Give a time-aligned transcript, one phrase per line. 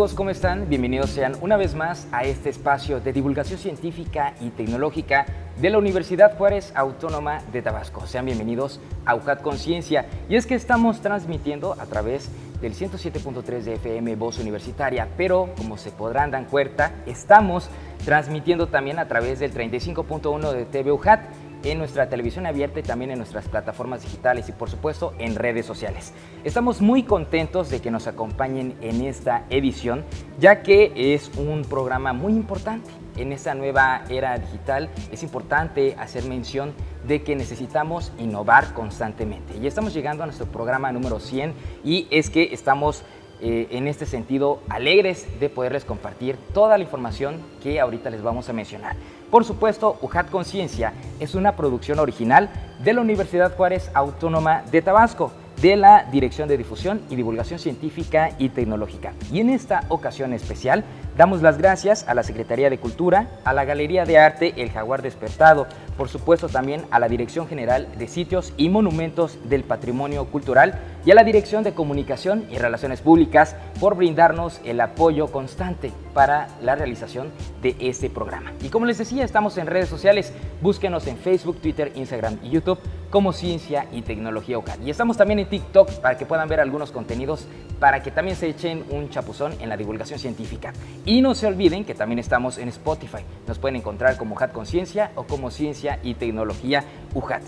[0.00, 0.66] ¿Cómo están?
[0.66, 5.26] Bienvenidos sean una vez más a este espacio de divulgación científica y tecnológica
[5.60, 8.06] de la Universidad Juárez Autónoma de Tabasco.
[8.06, 10.06] Sean bienvenidos a UJAT Conciencia.
[10.30, 12.30] Y es que estamos transmitiendo a través
[12.62, 17.68] del 107.3 de FM Voz Universitaria, pero como se podrán dar cuenta, estamos
[18.06, 21.20] transmitiendo también a través del 35.1 de TV UJAT
[21.62, 25.66] en nuestra televisión abierta y también en nuestras plataformas digitales y por supuesto en redes
[25.66, 26.12] sociales.
[26.44, 30.04] Estamos muy contentos de que nos acompañen en esta edición,
[30.38, 32.90] ya que es un programa muy importante.
[33.16, 36.72] En esta nueva era digital es importante hacer mención
[37.06, 39.56] de que necesitamos innovar constantemente.
[39.56, 43.04] Y estamos llegando a nuestro programa número 100 y es que estamos
[43.42, 48.48] eh, en este sentido alegres de poderles compartir toda la información que ahorita les vamos
[48.48, 48.96] a mencionar.
[49.30, 52.50] Por supuesto, UJAT Conciencia es una producción original
[52.82, 58.30] de la Universidad Juárez Autónoma de Tabasco de la Dirección de Difusión y Divulgación Científica
[58.38, 59.12] y Tecnológica.
[59.30, 60.84] Y en esta ocasión especial
[61.20, 65.02] damos las gracias a la Secretaría de Cultura, a la Galería de Arte El Jaguar
[65.02, 65.66] Despertado,
[65.98, 71.10] por supuesto también a la Dirección General de Sitios y Monumentos del Patrimonio Cultural y
[71.10, 76.74] a la Dirección de Comunicación y Relaciones Públicas por brindarnos el apoyo constante para la
[76.74, 77.28] realización
[77.60, 78.52] de este programa.
[78.62, 80.32] Y como les decía, estamos en redes sociales,
[80.62, 82.78] búsquenos en Facebook, Twitter, Instagram y YouTube
[83.10, 84.80] como Ciencia y Tecnología OCAD.
[84.80, 87.46] Y estamos también en TikTok para que puedan ver algunos contenidos
[87.78, 90.72] para que también se echen un chapuzón en la divulgación científica.
[91.20, 93.24] No se olviden que también estamos en Spotify.
[93.48, 96.84] Nos pueden encontrar como HAT Conciencia o como Ciencia y Tecnología
[97.14, 97.42] UJAT.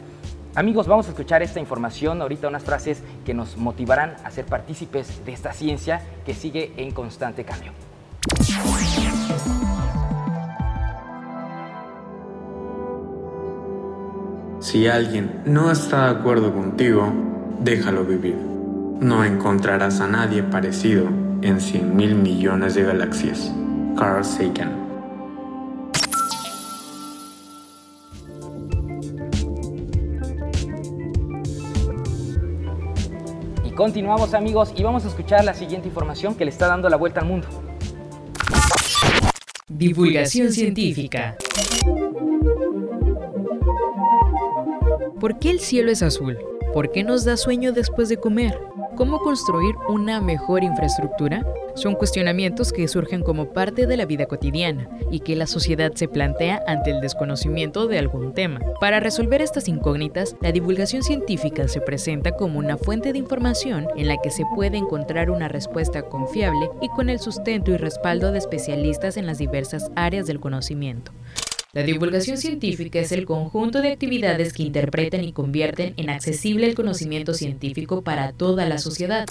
[0.56, 5.25] Amigos, vamos a escuchar esta información, ahorita unas frases que nos motivarán a ser partícipes
[5.25, 7.71] de esta ciencia que sigue en constante cambio.
[14.59, 17.12] Si alguien no está de acuerdo contigo,
[17.61, 18.34] déjalo vivir.
[18.34, 23.53] No encontrarás a nadie parecido en 100 mil millones de galaxias.
[23.99, 24.81] Carl Sagan.
[33.65, 36.97] Y continuamos amigos y vamos a escuchar la siguiente información que le está dando la
[36.97, 37.49] vuelta al mundo.
[39.69, 41.37] Divulgación científica.
[45.19, 46.39] ¿Por qué el cielo es azul?
[46.72, 48.59] ¿Por qué nos da sueño después de comer?
[48.97, 51.44] ¿Cómo construir una mejor infraestructura?
[51.75, 56.09] Son cuestionamientos que surgen como parte de la vida cotidiana y que la sociedad se
[56.09, 58.61] plantea ante el desconocimiento de algún tema.
[58.81, 64.09] Para resolver estas incógnitas, la divulgación científica se presenta como una fuente de información en
[64.09, 68.38] la que se puede encontrar una respuesta confiable y con el sustento y respaldo de
[68.38, 71.12] especialistas en las diversas áreas del conocimiento.
[71.75, 76.75] La divulgación científica es el conjunto de actividades que interpretan y convierten en accesible el
[76.75, 79.25] conocimiento científico para toda la sociedad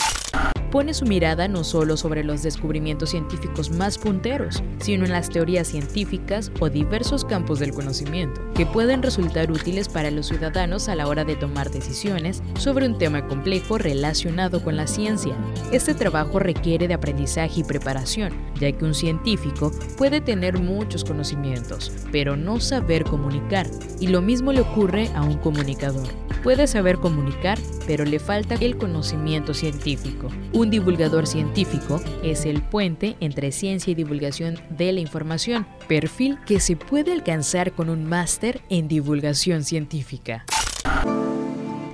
[0.72, 5.68] pone su mirada no solo sobre los descubrimientos científicos más punteros, sino en las teorías
[5.68, 11.08] científicas o diversos campos del conocimiento, que pueden resultar útiles para los ciudadanos a la
[11.08, 15.36] hora de tomar decisiones sobre un tema complejo relacionado con la ciencia.
[15.72, 21.92] Este trabajo requiere de aprendizaje y preparación, ya que un científico puede tener muchos conocimientos,
[22.12, 23.68] pero no saber comunicar,
[24.00, 26.08] y lo mismo le ocurre a un comunicador.
[26.44, 30.30] Puede saber comunicar, pero le falta el conocimiento científico.
[30.62, 36.60] Un divulgador científico es el puente entre ciencia y divulgación de la información, perfil que
[36.60, 40.46] se puede alcanzar con un máster en divulgación científica.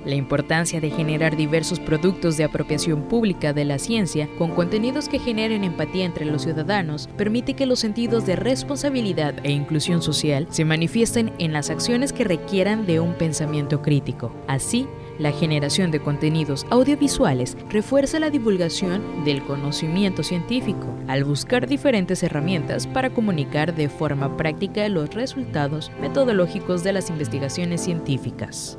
[0.04, 5.18] La importancia de generar diversos productos de apropiación pública de la ciencia con contenidos que
[5.18, 10.66] generen empatía entre los ciudadanos permite que los sentidos de responsabilidad e inclusión social se
[10.66, 14.34] manifiesten en las acciones que requieran de un pensamiento crítico.
[14.46, 14.86] Así,
[15.18, 22.86] la generación de contenidos audiovisuales refuerza la divulgación del conocimiento científico, al buscar diferentes herramientas
[22.86, 28.77] para comunicar de forma práctica los resultados metodológicos de las investigaciones científicas.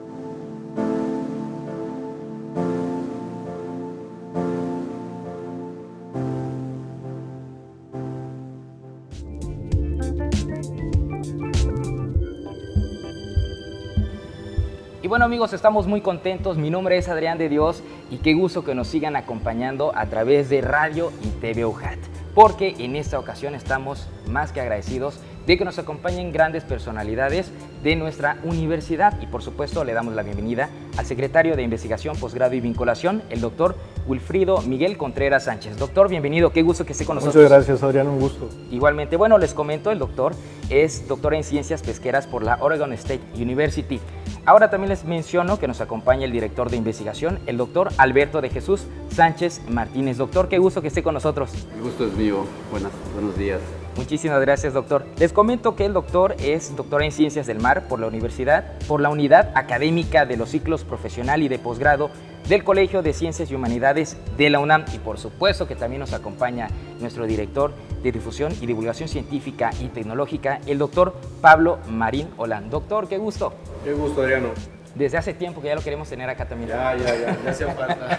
[15.29, 16.57] Amigos, estamos muy contentos.
[16.57, 20.49] Mi nombre es Adrián de Dios y qué gusto que nos sigan acompañando a través
[20.49, 21.99] de radio y TV UJAT.
[22.33, 27.51] porque en esta ocasión estamos más que agradecidos de que nos acompañen grandes personalidades
[27.83, 32.53] de nuestra universidad y por supuesto le damos la bienvenida al secretario de Investigación, Posgrado
[32.53, 33.75] y Vinculación, el doctor
[34.07, 35.77] Wilfrido Miguel Contreras Sánchez.
[35.77, 37.35] Doctor, bienvenido, qué gusto que esté con nosotros.
[37.35, 38.49] Muchas gracias, Adrián, un gusto.
[38.71, 40.33] Igualmente, bueno, les comento, el doctor
[40.69, 43.99] es doctor en Ciencias Pesqueras por la Oregon State University.
[44.45, 48.49] Ahora también les menciono que nos acompaña el director de investigación, el doctor Alberto de
[48.49, 50.17] Jesús Sánchez Martínez.
[50.17, 51.51] Doctor, qué gusto que esté con nosotros.
[51.75, 52.45] El gusto es mío.
[52.71, 53.59] Buenas, buenos días.
[53.99, 55.03] Muchísimas gracias, doctor.
[55.17, 59.01] Les comento que el doctor es doctor en Ciencias del Mar por la Universidad, por
[59.01, 62.09] la Unidad Académica de los Ciclos Profesional y de Posgrado
[62.47, 64.85] del Colegio de Ciencias y Humanidades de la UNAM.
[64.95, 66.69] Y por supuesto que también nos acompaña
[67.01, 72.69] nuestro director de Difusión y Divulgación Científica y Tecnológica, el doctor Pablo Marín Holán.
[72.69, 73.53] Doctor, qué gusto.
[73.83, 76.69] Qué gusto, Adriano desde hace tiempo que ya lo queremos tener acá también.
[76.69, 77.95] Ya, ya, ya, ya falta.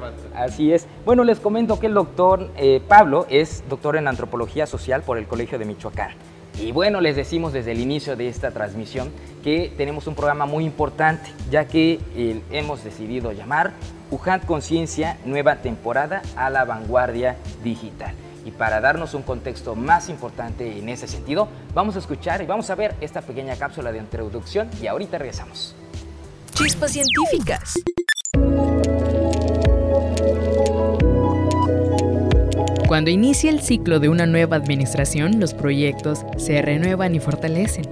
[0.00, 0.18] falta.
[0.34, 0.86] Así es.
[1.04, 5.26] Bueno, les comento que el doctor eh, Pablo es doctor en antropología social por el
[5.26, 6.10] Colegio de Michoacán.
[6.58, 9.10] Y bueno, les decimos desde el inicio de esta transmisión
[9.44, 13.72] que tenemos un programa muy importante, ya que eh, hemos decidido llamar
[14.10, 18.14] UJAT Conciencia Nueva Temporada a la Vanguardia Digital.
[18.46, 22.70] Y para darnos un contexto más importante en ese sentido, vamos a escuchar y vamos
[22.70, 25.74] a ver esta pequeña cápsula de introducción y ahorita regresamos.
[26.56, 27.74] Chispas científicas.
[32.88, 37.84] Cuando inicia el ciclo de una nueva administración, los proyectos se renuevan y fortalecen.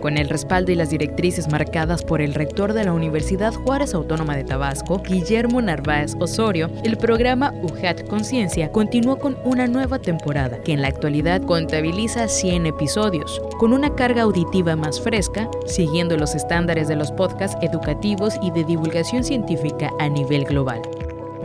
[0.00, 4.36] Con el respaldo y las directrices marcadas por el rector de la Universidad Juárez Autónoma
[4.36, 10.72] de Tabasco, Guillermo Narváez Osorio, el programa UJAT Conciencia continuó con una nueva temporada que
[10.72, 16.86] en la actualidad contabiliza 100 episodios, con una carga auditiva más fresca, siguiendo los estándares
[16.86, 20.80] de los podcasts educativos y de divulgación científica a nivel global.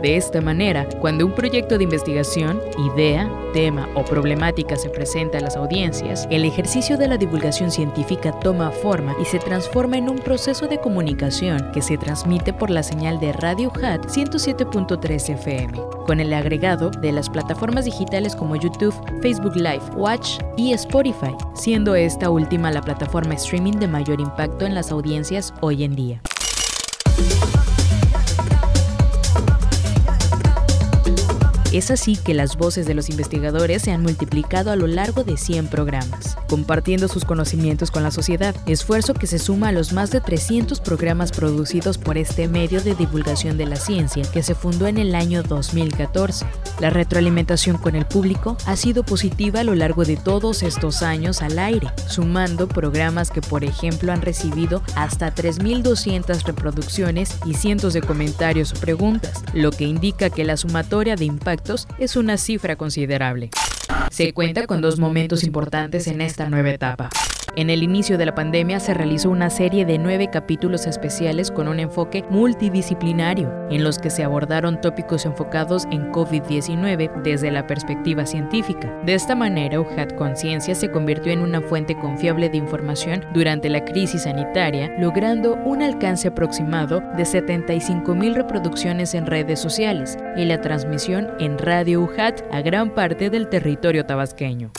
[0.04, 2.60] De esta manera, cuando un proyecto de investigación,
[2.92, 8.38] idea, tema o problemática se presenta a las audiencias, el ejercicio de la divulgación científica
[8.40, 12.82] toma forma y se transforma en un proceso de comunicación que se transmite por la
[12.82, 15.72] señal de Radio HAT 107.3 FM,
[16.06, 21.94] con el agregado de las plataformas digitales como YouTube, Facebook Live, Watch y Spotify, siendo
[21.94, 26.20] esta última la plataforma streaming de mayor impacto en las audiencias hoy en día.
[31.74, 35.36] Es así que las voces de los investigadores se han multiplicado a lo largo de
[35.36, 40.12] 100 programas, compartiendo sus conocimientos con la sociedad, esfuerzo que se suma a los más
[40.12, 44.86] de 300 programas producidos por este medio de divulgación de la ciencia que se fundó
[44.86, 46.46] en el año 2014.
[46.78, 51.42] La retroalimentación con el público ha sido positiva a lo largo de todos estos años
[51.42, 58.00] al aire, sumando programas que por ejemplo han recibido hasta 3.200 reproducciones y cientos de
[58.00, 61.63] comentarios o preguntas, lo que indica que la sumatoria de impacto
[61.98, 63.50] es una cifra considerable.
[64.10, 67.10] Se cuenta con dos momentos importantes en esta nueva etapa.
[67.56, 71.68] En el inicio de la pandemia se realizó una serie de nueve capítulos especiales con
[71.68, 78.26] un enfoque multidisciplinario, en los que se abordaron tópicos enfocados en COVID-19 desde la perspectiva
[78.26, 78.92] científica.
[79.06, 83.84] De esta manera, UJAT Conciencia se convirtió en una fuente confiable de información durante la
[83.84, 90.60] crisis sanitaria, logrando un alcance aproximado de 75 mil reproducciones en redes sociales y la
[90.60, 94.72] transmisión en Radio UJAT a gran parte del territorio tabasqueño.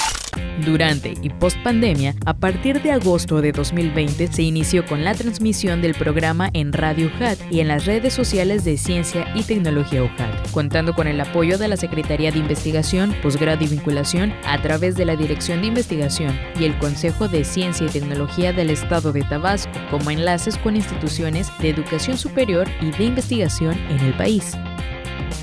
[0.65, 5.81] Durante y post pandemia, a partir de agosto de 2020 se inició con la transmisión
[5.81, 10.51] del programa en Radio UJAT y en las redes sociales de Ciencia y Tecnología UJAT,
[10.51, 15.05] contando con el apoyo de la Secretaría de Investigación, Posgrado y Vinculación a través de
[15.05, 19.71] la Dirección de Investigación y el Consejo de Ciencia y Tecnología del Estado de Tabasco,
[19.91, 24.53] como enlaces con instituciones de educación superior y de investigación en el país.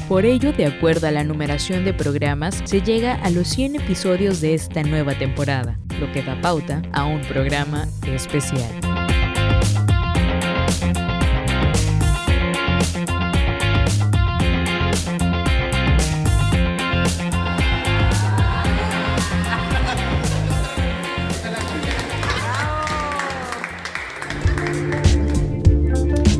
[0.09, 4.41] Por ello, de acuerdo a la numeración de programas, se llega a los 100 episodios
[4.41, 8.69] de esta nueva temporada, lo que da pauta a un programa especial.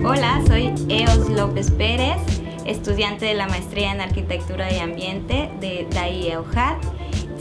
[0.05, 6.31] Hola, soy Eos López Pérez estudiante de la maestría en arquitectura y ambiente de DAI
[6.31, 6.83] EUJAT.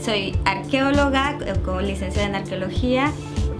[0.02, 3.12] Soy arqueóloga eh, con licenciada en arqueología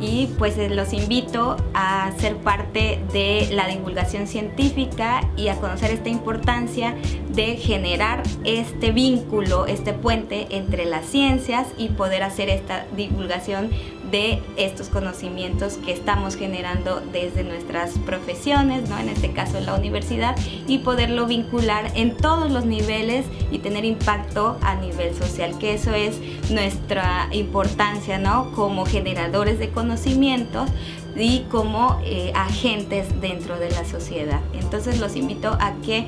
[0.02, 5.92] y pues eh, los invito a ser parte de la divulgación científica y a conocer
[5.92, 6.96] esta importancia
[7.28, 13.70] de generar este vínculo, este puente entre las ciencias y poder hacer esta divulgación
[14.12, 18.98] de estos conocimientos que estamos generando desde nuestras profesiones, ¿no?
[18.98, 20.36] en este caso en la universidad,
[20.68, 25.94] y poderlo vincular en todos los niveles y tener impacto a nivel social, que eso
[25.94, 26.18] es
[26.50, 28.52] nuestra importancia ¿no?
[28.52, 30.68] como generadores de conocimientos
[31.16, 34.40] y como eh, agentes dentro de la sociedad.
[34.52, 36.06] Entonces los invito a que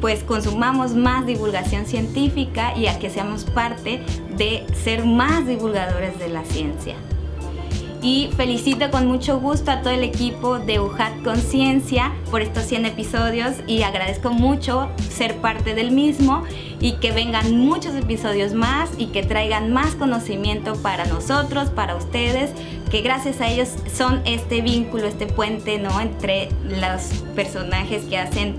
[0.00, 4.02] pues consumamos más divulgación científica y a que seamos parte
[4.36, 6.96] de ser más divulgadores de la ciencia.
[8.02, 12.86] Y felicito con mucho gusto a todo el equipo de UJAT Conciencia por estos 100
[12.86, 16.42] episodios y agradezco mucho ser parte del mismo
[16.82, 22.50] y que vengan muchos episodios más y que traigan más conocimiento para nosotros, para ustedes,
[22.90, 25.98] que gracias a ellos son este vínculo, este puente, ¿no?
[26.00, 28.58] Entre los personajes que hacen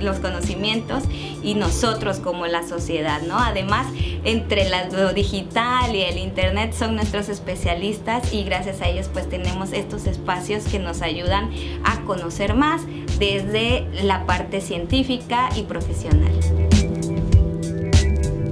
[0.00, 1.02] los conocimientos
[1.42, 3.38] y nosotros como la sociedad, ¿no?
[3.38, 3.86] Además,
[4.24, 9.72] entre lo digital y el internet son nuestros especialistas y gracias a ellos pues tenemos
[9.72, 11.50] estos espacios que nos ayudan
[11.84, 12.82] a conocer más
[13.18, 16.32] desde la parte científica y profesional.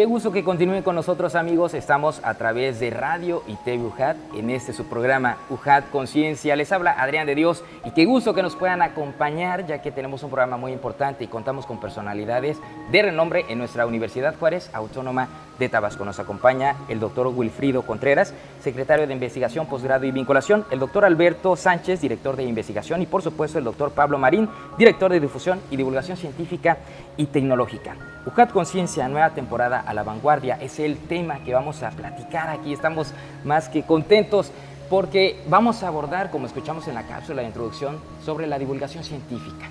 [0.00, 1.74] Qué gusto que continúen con nosotros amigos.
[1.74, 6.56] Estamos a través de Radio y TV UJAT en este su programa UJAT Conciencia.
[6.56, 10.22] Les habla Adrián de Dios y qué gusto que nos puedan acompañar ya que tenemos
[10.22, 12.56] un programa muy importante y contamos con personalidades
[12.90, 15.28] de renombre en nuestra Universidad Juárez Autónoma
[15.60, 16.04] de Tabasco.
[16.04, 21.54] Nos acompaña el doctor Wilfrido Contreras, secretario de Investigación, Posgrado y Vinculación, el doctor Alberto
[21.54, 25.76] Sánchez, director de Investigación y por supuesto el doctor Pablo Marín, director de Difusión y
[25.76, 26.78] Divulgación Científica
[27.16, 27.94] y Tecnológica.
[28.26, 32.72] UJAT Conciencia, nueva temporada a la vanguardia, es el tema que vamos a platicar aquí.
[32.72, 33.12] Estamos
[33.44, 34.50] más que contentos
[34.88, 39.68] porque vamos a abordar, como escuchamos en la cápsula de introducción, sobre la divulgación científica.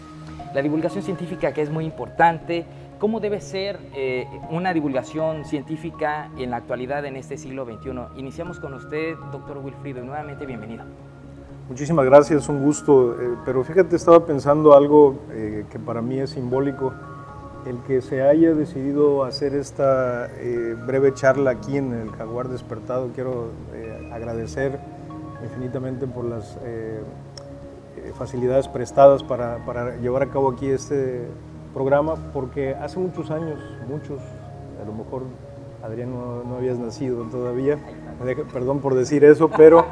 [0.53, 2.65] La divulgación científica que es muy importante,
[2.99, 8.19] cómo debe ser eh, una divulgación científica en la actualidad en este siglo XXI.
[8.19, 10.83] Iniciamos con usted, doctor Wilfrido, y nuevamente bienvenido.
[11.67, 13.13] Muchísimas gracias, un gusto.
[13.13, 16.93] Eh, pero fíjate, estaba pensando algo eh, que para mí es simbólico
[17.65, 23.09] el que se haya decidido hacer esta eh, breve charla aquí en el Jaguar Despertado,
[23.13, 24.79] quiero eh, agradecer
[25.43, 27.01] infinitamente por las eh,
[28.17, 31.27] facilidades prestadas para, para, llevar a cabo aquí este
[31.73, 34.19] programa, porque hace muchos años, muchos,
[34.81, 35.23] a lo mejor
[35.83, 37.77] Adrián no, no habías nacido todavía,
[38.51, 39.85] perdón por decir eso, pero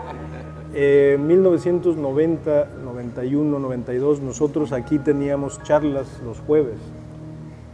[0.73, 6.77] en 1990, 91, 92, nosotros aquí teníamos charlas los jueves.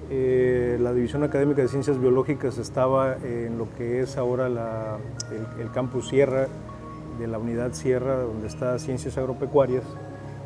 [0.10, 6.10] Eh, la División Académica de Ciencias Biológicas estaba en lo que es ahora el, campus
[6.10, 6.48] Sierra
[7.20, 9.84] de la unidad Sierra, donde está Ciencias Agropecuarias,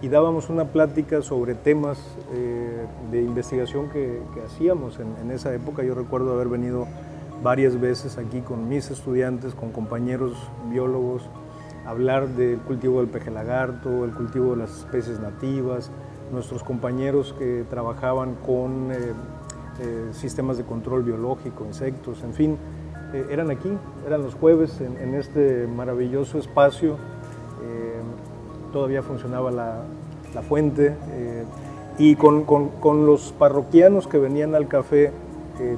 [0.02, 2.00] y dábamos una plática sobre temas
[2.34, 5.84] eh, de investigación que, hacíamos en, en, esa época.
[5.84, 6.88] Yo recuerdo haber venido
[7.44, 10.34] varias veces aquí con mis estudiantes, con compañeros
[10.70, 11.30] biólogos,
[11.86, 15.92] a hablar del cultivo del peje lagarto, el cultivo de las especies nativas,
[16.32, 18.92] nuestros compañeros que trabajaban con...
[18.92, 19.14] Eh,
[19.80, 22.58] eh, sistemas de control biológico, insectos, en fin,
[23.14, 23.70] eh, eran aquí,
[24.08, 26.98] eran los jueves en, este maravilloso espacio.
[28.78, 30.94] Eh, todavía funcionaba la, fuente
[31.98, 35.12] y con, con, los parroquianos que venían al café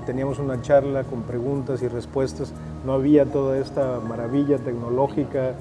[0.06, 2.52] teníamos una charla con preguntas y respuestas.
[2.86, 5.54] No había toda esta maravilla tecnológica,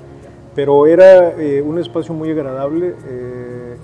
[0.57, 1.33] pero era
[1.65, 2.97] un espacio muy agradable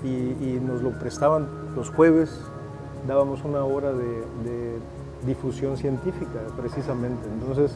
[0.03, 2.41] y, nos lo prestaban los jueves
[3.07, 4.75] dábamos una hora de,
[5.25, 7.27] difusión científica, precisamente.
[7.33, 7.71] Entonces,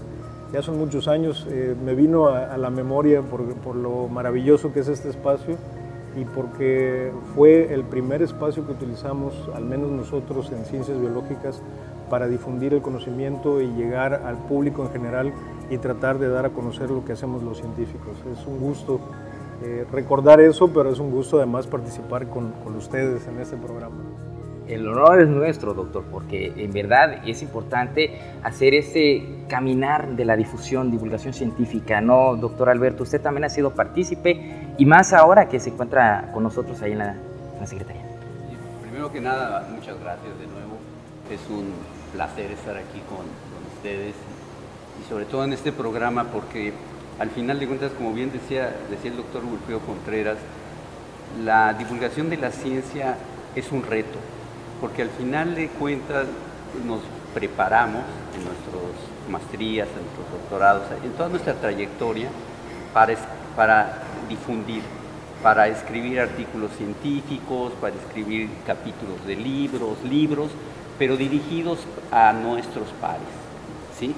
[0.51, 4.87] ya son muchos años, eh, me vino a, la memoria por, lo maravilloso que es
[4.87, 5.55] este espacio
[6.19, 11.61] y porque fue el primer espacio que utilizamos, al menos nosotros en ciencias biológicas,
[12.09, 15.33] para difundir el conocimiento y llegar al público en general
[15.69, 18.17] y tratar de dar a conocer lo que hacemos los científicos.
[18.33, 18.99] Es un gusto
[19.63, 23.97] eh, recordar eso, pero es un gusto además participar con ustedes en este programa
[24.69, 30.35] el honor es nuestro, doctor, porque en verdad es importante hacer ese caminar de la
[30.35, 33.03] difusión, divulgación científica, ¿no, doctor Alberto?
[33.03, 36.99] Usted también ha sido partícipe y más ahora que se encuentra con nosotros ahí en
[36.99, 37.15] la,
[37.65, 38.01] Secretaría.
[38.81, 40.77] primero que nada, muchas gracias de nuevo.
[41.29, 41.73] Es un
[42.13, 43.25] placer estar aquí con,
[43.75, 44.15] ustedes
[44.99, 46.73] y sobre todo en este programa porque
[47.19, 50.37] al final de cuentas, como bien decía, decía el doctor Wilfredo Contreras,
[51.43, 53.17] la divulgación de la ciencia
[53.55, 54.17] es un reto,
[54.79, 56.25] porque al final de cuentas
[56.85, 57.01] nos
[57.33, 58.03] preparamos
[58.35, 62.29] en nuestras maestrías, en nuestros doctorados, en toda nuestra trayectoria
[62.93, 63.15] para,
[63.55, 64.81] para difundir,
[65.43, 70.51] para escribir artículos científicos, para escribir capítulos de libros, libros,
[70.97, 71.79] pero dirigidos
[72.11, 73.21] a nuestros pares.
[73.97, 74.13] ¿sí?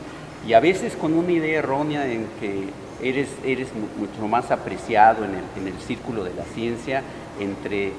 [0.47, 2.69] Y a veces con una idea errónea en que
[3.01, 7.03] eres, eres mucho más apreciado en el, en el círculo de la ciencia
[7.39, 7.93] entre,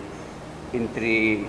[0.73, 1.45] entre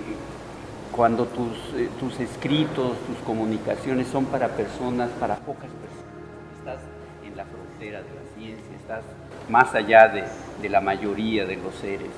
[0.94, 6.58] cuando tus, eh, tus escritos, tus comunicaciones son para personas, para pocas personas.
[6.58, 6.78] Estás
[7.26, 9.02] en la frontera de la ciencia, estás
[9.48, 10.24] más allá de,
[10.62, 12.10] de la mayoría de los seres.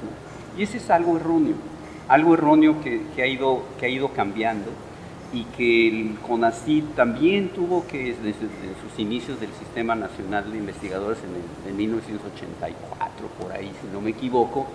[0.59, 1.55] Y ese es algo erróneo,
[2.09, 4.71] algo erróneo que, que, ha, ido, que ha ido cambiando
[5.33, 8.35] y que el CONACYT también tuvo que, desde,
[8.83, 14.11] sus inicios del Sistema Nacional de Investigadores en, en 1984, por ahí, si no me
[14.11, 14.67] equivoco,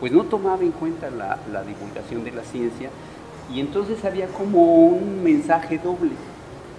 [0.00, 2.90] pues no tomaba en cuenta la, la divulgación de la ciencia
[3.50, 6.12] y entonces había como un mensaje doble,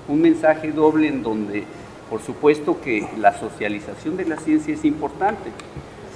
[0.08, 1.64] un mensaje doble en donde,
[2.10, 5.52] por supuesto que la socialización de la ciencia es importante,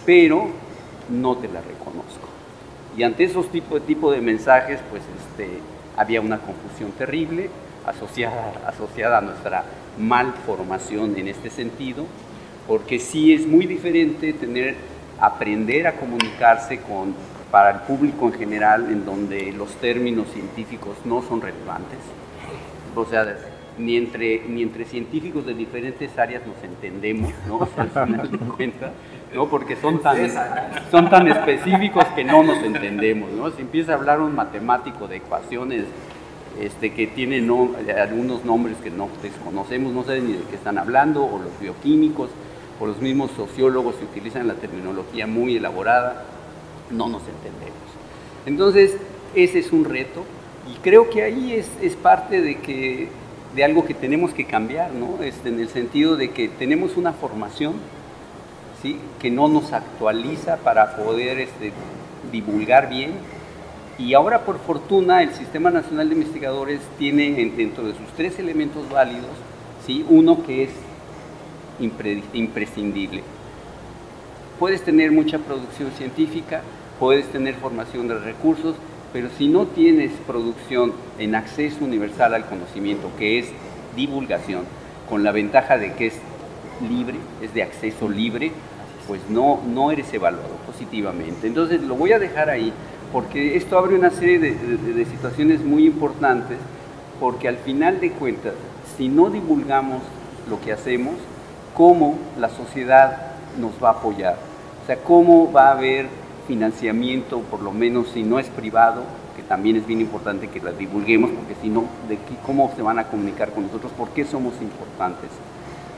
[0.05, 0.47] pero
[1.09, 2.27] no te la reconozco.
[2.95, 5.59] Y ante esos tipos tipo de mensajes, pues este,
[5.95, 7.49] había una confusión terrible
[7.85, 9.63] asociada, asociada a nuestra
[9.97, 12.05] malformación en este sentido,
[12.67, 14.75] porque sí es muy diferente tener,
[15.19, 17.15] aprender a comunicarse con
[17.51, 21.99] para el público en general, en donde los términos científicos no son relevantes.
[22.95, 23.37] O sea,
[23.77, 27.67] ni entre, ni entre científicos de diferentes áreas nos entendemos, ¿no?
[27.77, 28.91] al final de cuentas,
[29.33, 29.47] ¿no?
[29.47, 30.17] Porque son tan,
[30.89, 33.51] son tan específicos que no nos entendemos, ¿no?
[33.51, 35.85] Si empieza a hablar un matemático de ecuaciones
[36.59, 37.37] este, que tiene
[37.99, 42.29] algunos nombres que no desconocemos, no saben ni de qué están hablando, o los bioquímicos,
[42.79, 46.25] o los mismos sociólogos que utilizan la terminología muy elaborada,
[46.91, 47.77] no nos entendemos.
[48.45, 48.95] Entonces,
[49.35, 50.23] ese es un reto
[50.71, 53.09] y creo que ahí es, parte de, que,
[53.55, 55.21] de algo que tenemos que cambiar, ¿no?
[55.23, 57.75] Este, en el sentido de que tenemos una formación
[58.81, 58.99] ¿sí?
[59.19, 61.71] que no nos actualiza para poder este,
[62.31, 63.11] divulgar bien.
[63.97, 68.87] Y ahora, por fortuna, el Sistema Nacional de Investigadores tiene dentro de sus tres elementos
[68.89, 69.31] válidos,
[69.85, 70.05] ¿sí?
[70.07, 70.69] uno que es
[72.33, 73.23] imprescindible.
[74.59, 76.61] Puedes tener mucha producción científica,
[76.99, 78.75] puedes tener formación de recursos,
[79.13, 83.47] pero si no tienes producción en acceso universal al conocimiento, que es
[83.95, 84.63] divulgación,
[85.09, 86.19] con la ventaja de que es
[86.87, 88.51] libre, es de acceso libre,
[89.07, 91.47] pues no, no eres evaluado positivamente.
[91.47, 92.73] Entonces lo voy a dejar ahí,
[93.13, 96.57] porque esto abre una serie de, de situaciones muy importantes,
[97.19, 98.53] porque al final de cuentas,
[98.97, 100.01] si no divulgamos
[100.49, 101.15] lo que hacemos,
[101.73, 104.35] ¿cómo la sociedad nos va a apoyar?
[104.83, 106.07] O sea, ¿cómo va a haber
[106.47, 109.03] financiamiento, por lo menos si no es privado,
[109.35, 112.97] que también es bien importante que la divulguemos, porque si no, ¿de cómo se van
[112.99, 113.91] a comunicar con nosotros?
[113.91, 115.29] ¿Por qué somos importantes?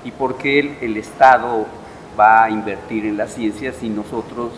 [0.03, 1.65] ¿Y por qué el, Estado
[2.19, 4.51] va a invertir en la ciencia si nosotros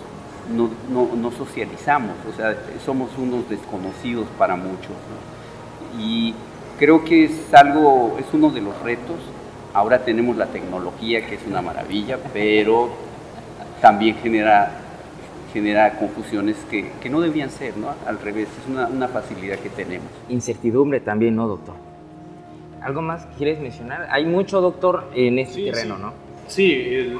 [0.55, 2.15] no, no, socializamos?
[2.31, 4.95] O sea, somos unos desconocidos para muchos.
[5.99, 6.33] Y
[6.79, 9.17] creo que es algo, es uno de los retos.
[9.73, 12.89] Ahora tenemos la tecnología, que es una maravilla, pero
[13.81, 14.80] también genera
[15.53, 17.93] genera confusiones que, que, no debían ser, ¿no?
[18.05, 20.07] Al revés, es una, una, facilidad que tenemos.
[20.29, 21.75] Incertidumbre también, ¿no, doctor?
[22.81, 24.07] ¿Algo más que quieres mencionar?
[24.09, 26.13] Hay mucho, doctor, en este terreno, ¿no?
[26.47, 27.15] Sí,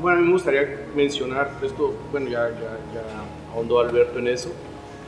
[0.00, 4.50] bueno, a mí me gustaría mencionar esto, bueno, ya, ya, ya ahondó Alberto en eso,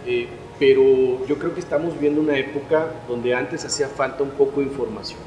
[0.07, 0.27] eh,
[0.59, 4.67] pero yo creo que estamos viendo una época donde antes hacía falta un poco de
[4.69, 5.19] información.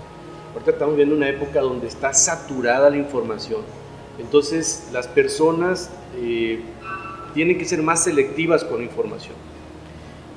[0.53, 3.61] Ahorita estamos viendo una época donde está saturada la información.
[4.17, 6.61] Entonces, las personas eh,
[7.33, 9.35] tienen que ser más selectivas con la información.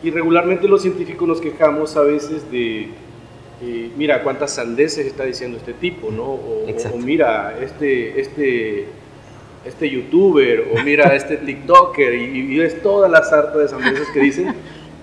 [0.02, 2.88] Y regularmente los científicos nos quejamos a veces de,
[3.62, 6.24] eh, mira, cuántas sandeces está diciendo este tipo, ¿no?
[6.24, 8.86] O, mira, este, este,
[9.64, 14.20] este youtuber, o mira, este tiktoker, y, y es toda la sarta de sandeces que
[14.20, 14.54] dicen,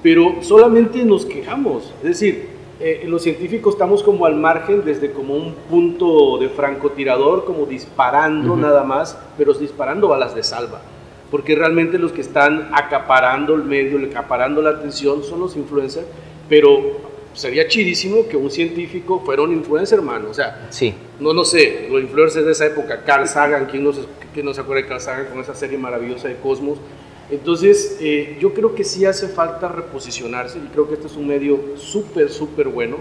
[0.03, 1.93] pero solamente nos quejamos.
[2.03, 2.47] Es decir,
[2.81, 8.57] eh, los científicos estamos como al margen, desde como un punto de francotirador, como disparando
[8.57, 10.81] nada más, pero disparando balas de salva
[11.31, 16.05] porque realmente los que están acaparando el medio, acaparando la atención son los influencers,
[16.47, 20.93] pero sería chidísimo que un científico fuera un influencer, hermano, o sea, sí.
[21.19, 23.91] no, no sé, los influencers de esa época, Carl Sagan, ¿quién no,
[24.33, 26.79] quién no se acuerda de Carl Sagan con esa serie maravillosa de Cosmos?
[27.31, 31.27] Entonces, eh, yo creo que sí hace falta reposicionarse y creo que este es un
[31.27, 32.97] medio súper, súper bueno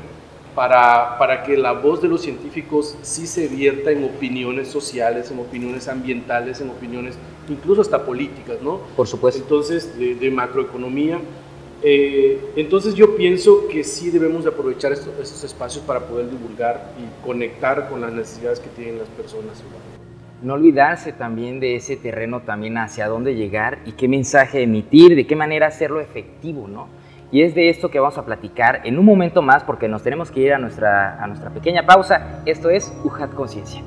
[0.54, 5.38] para, para que la voz de los científicos sí se vierta en opiniones sociales, en
[5.38, 7.16] opiniones ambientales, en opiniones
[7.50, 8.80] incluso hasta políticas, ¿no?
[8.96, 9.40] Por supuesto.
[9.40, 11.18] Entonces, de, macroeconomía.
[11.82, 17.24] Eh, entonces yo pienso que sí debemos de aprovechar estos, espacios para poder divulgar y
[17.24, 19.62] conectar con las necesidades que tienen las personas.
[20.42, 25.26] No olvidarse también de ese terreno también hacia dónde llegar y qué mensaje emitir, de
[25.26, 26.88] qué manera hacerlo efectivo, ¿no?
[27.30, 30.30] Y es de esto que vamos a platicar en un momento más porque nos tenemos
[30.30, 32.42] que ir a nuestra, a nuestra pequeña pausa.
[32.46, 33.82] Esto es UJAT Conciencia.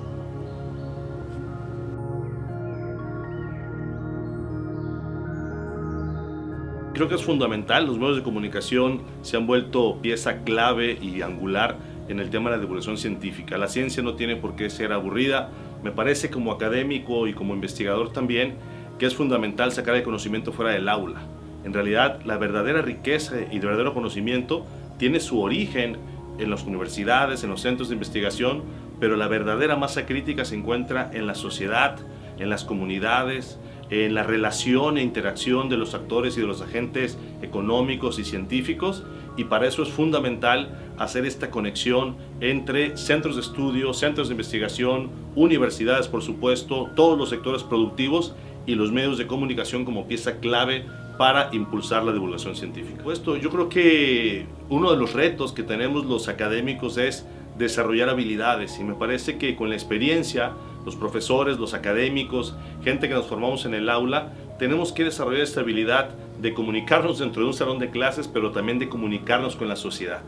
[7.02, 11.78] Creo que es fundamental, los medios de comunicación se han vuelto pieza clave y angular
[12.08, 13.58] en el tema de la divulgación científica.
[13.58, 15.50] La ciencia no tiene por qué ser aburrida.
[15.84, 18.54] Me parece como académico y como investigador también
[19.00, 21.24] que es fundamental sacar el conocimiento fuera del aula
[21.64, 24.66] en realidad, la verdadera riqueza y el verdadero conocimiento
[24.98, 25.98] tiene su origen
[26.40, 28.64] en las universidades, en los centros de investigación,
[29.00, 31.98] pero la verdadera masa crítica se encuentra en la sociedad,
[32.40, 33.60] en las comunidades,
[33.92, 39.04] en la relación e interacción de los actores y de los agentes económicos y científicos,
[39.38, 45.10] y para eso es fundamental hacer esta conexión entre centros de estudio, centros de investigación,
[45.36, 48.34] universidades, por supuesto, todos los sectores productivos
[48.66, 50.86] y los medios de comunicación como pieza clave
[51.18, 53.04] para impulsar la divulgación científica.
[53.12, 57.26] Esto, yo creo que uno de los retos que tenemos los académicos es
[57.58, 60.54] desarrollar habilidades y me parece que con la experiencia,
[60.86, 65.62] los profesores, los académicos, gente que nos formamos en el aula, tenemos que desarrollar esta
[65.62, 69.76] habilidad de comunicarnos dentro de un salón de clases, pero también de comunicarnos con la
[69.76, 70.22] sociedad.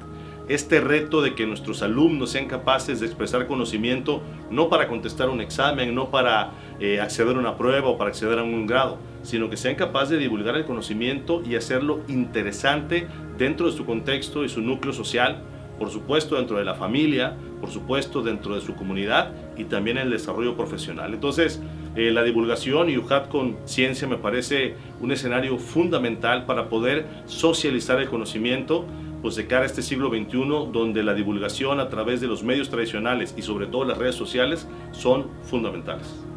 [0.50, 5.40] Este reto de que nuestros alumnos sean capaces de expresar conocimiento, no para contestar un
[5.40, 9.50] examen, no para eh, acceder a una prueba o para acceder a un grado, sino
[9.50, 14.50] que sean capaces de divulgar el conocimiento y hacerlo interesante dentro de su contexto y
[14.50, 15.44] su núcleo social,
[15.78, 20.10] por supuesto dentro de la familia, por supuesto dentro de su comunidad y también el
[20.10, 21.14] desarrollo profesional.
[21.14, 21.62] Entonces,
[21.96, 28.00] eh, la divulgación y UJAT con ciencia me parece un escenario fundamental para poder socializar
[28.00, 28.86] el conocimiento
[29.22, 32.70] pues de cara a este siglo XXI, donde la divulgación a través de los medios
[32.70, 36.33] tradicionales y sobre todo las redes sociales son fundamentales.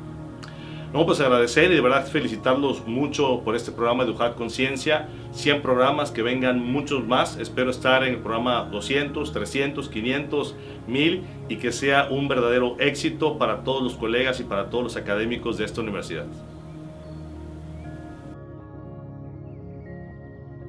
[0.92, 5.08] No, pues agradecer y de verdad felicitarlos mucho por este programa de UJAT Conciencia.
[5.32, 7.36] 100 programas, que vengan muchos más.
[7.36, 10.54] Espero estar en el programa 200, 300, 500,
[10.86, 14.96] 1000 y que sea un verdadero éxito para todos los colegas y para todos los
[14.96, 16.26] académicos de esta universidad.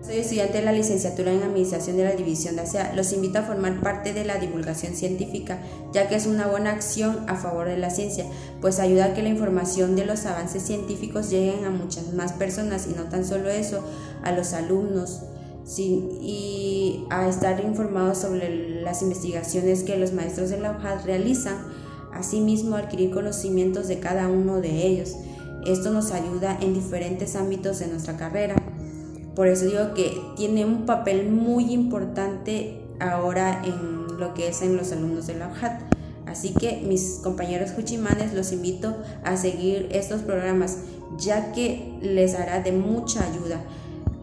[0.08, 2.94] Soy estudiante de la licenciatura en Administración de la División de ASEA.
[2.96, 5.60] Los invito a formar parte de la divulgación científica,
[5.92, 8.24] ya que es una buena acción a favor de la ciencia,
[8.62, 12.88] pues ayuda a que la información de los avances científicos lleguen a muchas más personas
[12.88, 13.84] y no tan solo eso,
[14.24, 15.24] a los alumnos
[15.78, 21.58] y a estar informados sobre las investigaciones que los maestros de la UJAD realizan,
[22.14, 25.18] asimismo adquirir conocimientos de cada uno de ellos.
[25.66, 28.56] Esto nos ayuda en diferentes ámbitos de nuestra carrera.
[29.38, 34.76] Por eso digo que tiene un papel muy importante ahora en lo que es en
[34.76, 35.80] los alumnos de la UJAT.
[36.26, 40.80] Así que mis compañeros Juchimanes los invito a seguir estos programas
[41.20, 43.62] ya que les hará de mucha ayuda.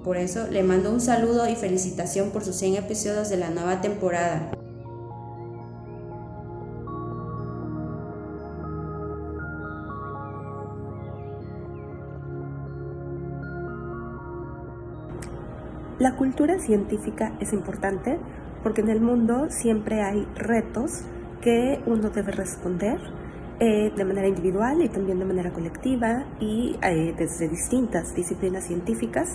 [0.03, 3.81] Por eso le mando un saludo y felicitación por sus 100 episodios de la nueva
[3.83, 4.51] temporada.
[16.05, 18.19] La cultura científica es importante
[18.63, 21.03] porque en el mundo siempre hay retos
[21.41, 22.99] que uno debe responder
[23.59, 29.31] eh, de manera individual y también de manera colectiva y eh, desde distintas disciplinas científicas.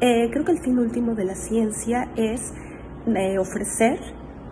[0.00, 2.52] Eh, creo que el fin último de la ciencia es
[3.40, 3.98] ofrecer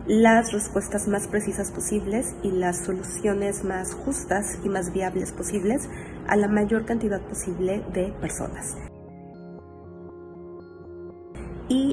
[0.09, 5.88] las respuestas más precisas posibles y las soluciones más justas y más viables posibles
[6.26, 8.89] a la mayor cantidad posible de personas.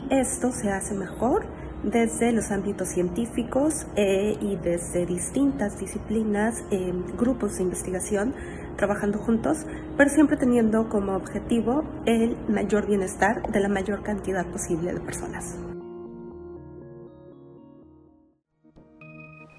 [0.09, 1.45] Esto se hace mejor
[1.83, 8.33] desde los ámbitos científicos eh, y desde distintas disciplinas, eh, grupos de investigación,
[8.77, 9.65] trabajando juntos,
[9.95, 15.57] pero siempre teniendo como objetivo el mayor bienestar de la mayor cantidad posible de personas.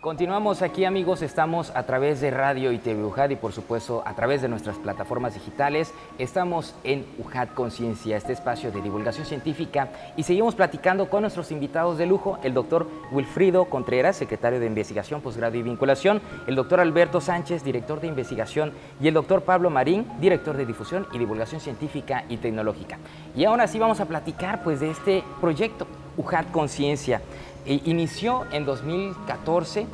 [0.09, 4.15] Continuamos aquí amigos, estamos a través de Radio y TV UJAD y por supuesto a
[4.15, 5.93] través de nuestras plataformas digitales.
[6.17, 11.99] Estamos en UJAD Conciencia, este espacio de divulgación científica y seguimos platicando con nuestros invitados
[11.99, 17.21] de lujo, el doctor Wilfrido Contreras, secretario de Investigación, Posgrado y Vinculación, el doctor Alberto
[17.21, 22.25] Sánchez, director de Investigación y el doctor Pablo Marín, director de Difusión y Divulgación Científica
[22.31, 22.97] y Tecnológica.
[23.37, 25.87] Y ahora sí vamos a platicar pues de este proyecto
[26.19, 27.23] UJAD Conciencia.
[27.67, 29.87] Inició en 2014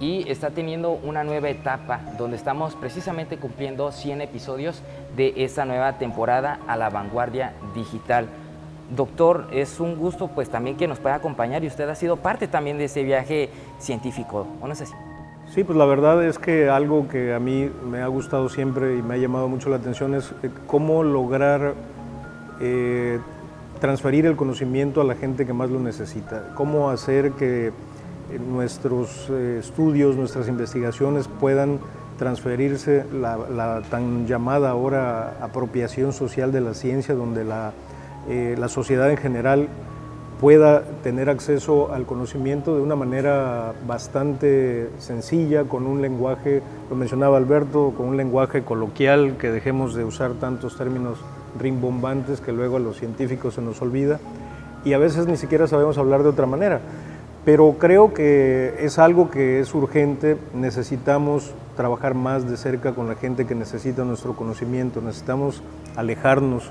[0.00, 4.82] y está teniendo una nueva etapa donde estamos precisamente cumpliendo 100 episodios
[5.16, 8.26] de esta nueva temporada a la vanguardia digital.
[8.96, 12.48] Doctor, es un gusto pues también que nos pueda acompañar y usted ha sido parte
[12.48, 14.94] también de ese viaje científico, ¿o no es así?
[15.54, 19.02] Sí, pues la verdad es que algo que a mí me ha gustado siempre y
[19.02, 21.74] me ha llamado mucho la atención es eh, cómo lograr
[22.60, 23.18] eh,
[23.80, 27.72] transferir el conocimiento a la gente que más lo necesita, cómo hacer que eh,
[28.38, 31.80] nuestros eh, estudios, nuestras investigaciones puedan
[32.18, 37.72] transferirse la, tan llamada ahora apropiación social de la ciencia, donde la,
[38.28, 39.68] eh, la sociedad en general
[40.38, 47.38] pueda tener acceso al conocimiento de una manera bastante sencilla, con un lenguaje, lo mencionaba
[47.38, 51.18] Alberto, con un lenguaje coloquial, que dejemos de usar tantos términos
[51.58, 54.20] rimbombantes que luego a los científicos se nos olvida
[54.84, 56.80] y a veces ni siquiera sabemos hablar de otra manera.
[57.44, 63.14] Pero creo que es algo que es urgente, necesitamos trabajar más de cerca con la
[63.14, 65.62] gente que necesita nuestro conocimiento, necesitamos
[65.96, 66.70] alejarnos.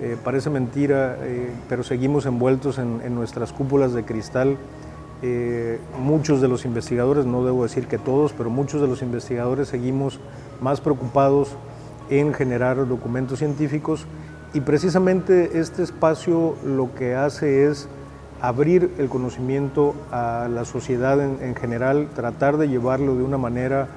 [0.00, 4.56] Eh, parece mentira, eh, pero seguimos envueltos en, nuestras cúpulas de cristal.
[5.22, 9.68] Eh, muchos de los investigadores, no debo decir que todos, pero muchos de los investigadores
[9.68, 10.20] seguimos
[10.60, 11.56] más preocupados
[12.10, 14.06] en generar documentos científicos
[14.52, 17.88] y precisamente este espacio lo que hace es
[18.40, 23.88] abrir el conocimiento a la sociedad en, general, tratar de llevarlo de una manera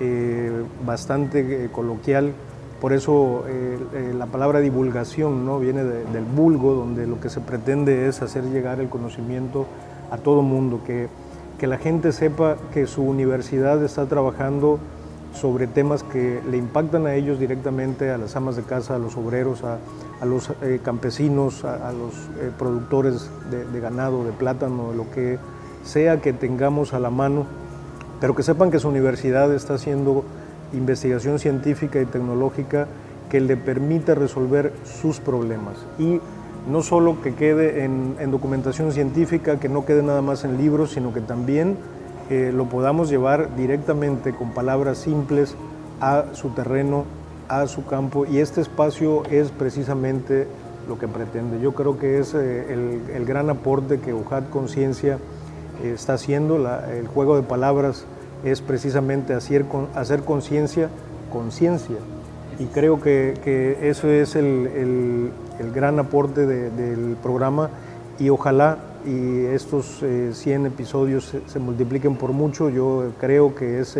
[0.00, 2.32] eh, bastante eh, coloquial.
[2.80, 5.60] Por eso eh, la palabra divulgación ¿no?
[5.60, 9.66] viene del vulgo, donde lo que se pretende es hacer llegar el conocimiento
[10.10, 11.08] a todo mundo, que,
[11.58, 14.80] que la gente sepa que su universidad está trabajando
[15.34, 19.16] sobre temas que le impactan a ellos directamente, a las amas de casa, a los
[19.16, 19.78] obreros, a,
[20.24, 25.38] los eh, campesinos, a, los eh, productores de, ganado, de plátano, de lo que
[25.84, 27.46] sea que tengamos a la mano,
[28.20, 30.24] pero que sepan que su universidad está haciendo
[30.72, 32.86] investigación científica y tecnológica
[33.30, 35.76] que le permita resolver sus problemas.
[35.98, 36.20] Y
[36.70, 40.90] no solo que quede en, en documentación científica, que no quede nada más en libros,
[40.90, 41.78] sino que también
[42.30, 45.56] lo podamos llevar directamente con palabras simples
[46.00, 47.04] a su terreno,
[47.48, 50.46] a su campo y este espacio es precisamente
[50.88, 51.60] lo que pretende.
[51.60, 55.18] Yo creo que es eh, el, gran aporte que UJAT Conciencia
[55.82, 58.04] eh, está haciendo, el juego de palabras
[58.44, 59.66] es precisamente hacer
[60.24, 60.88] conciencia,
[61.32, 61.96] conciencia.
[62.58, 65.30] Y creo que, eso es el,
[65.74, 67.70] gran aporte del programa
[68.18, 72.68] y ojalá y estos 100 eh, episodios se, multipliquen por mucho.
[72.68, 73.98] Yo creo que es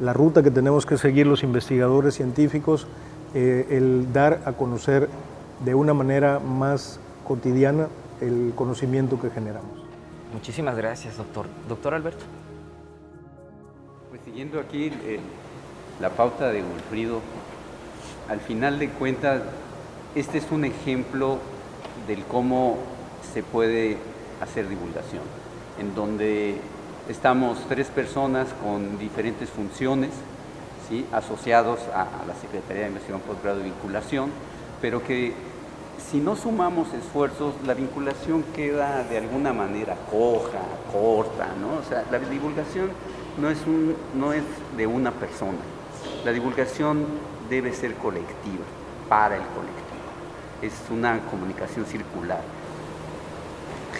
[0.00, 2.86] la ruta que tenemos que seguir los investigadores científicos,
[3.34, 5.08] eh, el dar a conocer
[5.64, 7.88] de una manera más cotidiana
[8.20, 9.70] el conocimiento que generamos.
[10.32, 11.46] Muchísimas gracias, doctor.
[11.68, 12.24] Doctor Alberto.
[14.10, 15.20] Pues siguiendo aquí eh,
[16.00, 17.20] la pauta de Wilfrido,
[18.28, 19.42] al final de cuentas,
[20.14, 21.38] este es un ejemplo
[22.06, 22.78] del cómo
[23.38, 23.96] se puede
[24.40, 25.22] hacer divulgación,
[25.78, 26.56] en donde
[27.08, 30.10] estamos tres personas con diferentes funciones,
[30.88, 31.06] ¿sí?
[31.12, 34.30] asociados a, la Secretaría de Investigación, Postgrado y Vinculación,
[34.80, 35.34] pero que
[36.10, 40.58] si no sumamos esfuerzos, la vinculación queda de alguna manera coja,
[40.92, 41.78] corta, ¿no?
[41.78, 42.90] O sea, la divulgación
[43.40, 43.58] no es,
[44.16, 44.42] no es
[44.76, 45.58] de una persona,
[46.24, 47.06] la divulgación
[47.48, 48.64] debe ser colectiva,
[49.08, 50.08] para el colectivo,
[50.60, 52.57] es una comunicación circular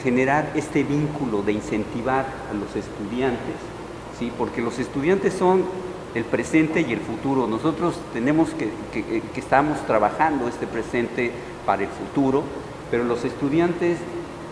[0.02, 3.56] generar este vínculo de incentivar a los estudiantes,
[4.18, 4.32] ¿sí?
[4.36, 5.64] porque los estudiantes son
[6.14, 7.46] el presente y el futuro.
[7.46, 11.32] Nosotros tenemos que, que, que estamos trabajando este presente
[11.66, 12.44] para el futuro,
[12.90, 13.98] pero los estudiantes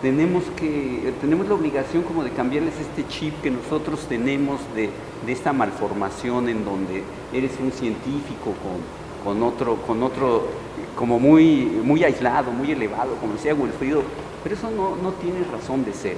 [0.01, 4.89] tenemos que tenemos la obligación como de cambiarles este chip que nosotros tenemos de,
[5.25, 10.47] de esta malformación en donde eres un científico con, con, otro con otro
[10.95, 14.03] como muy muy aislado muy elevado como decía Wilfrido
[14.43, 16.17] pero eso no, no tiene razón de ser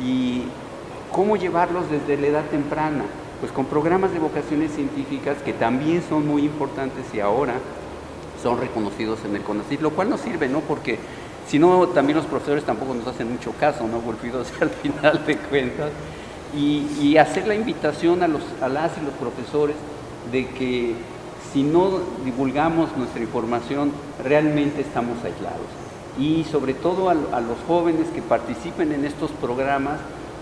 [0.00, 0.42] y
[1.12, 3.04] cómo llevarlos desde la edad temprana
[3.40, 7.54] pues con programas de vocaciones científicas que también son muy importantes y ahora
[8.42, 10.60] son reconocidos en el CONACYT, lo cual nos sirve, ¿no?
[10.60, 10.98] Porque
[11.46, 14.00] si no, también los profesores tampoco nos hacen mucho caso, ¿no?
[14.00, 15.90] Volvidos al final de cuentas.
[16.56, 19.76] Y, y, hacer la invitación a, los, a las y los profesores
[20.32, 20.94] de que
[21.52, 23.92] si no divulgamos nuestra información,
[24.24, 25.87] realmente estamos aislados.
[26.18, 30.00] Y sobre todo a, los jóvenes que participen en estos programas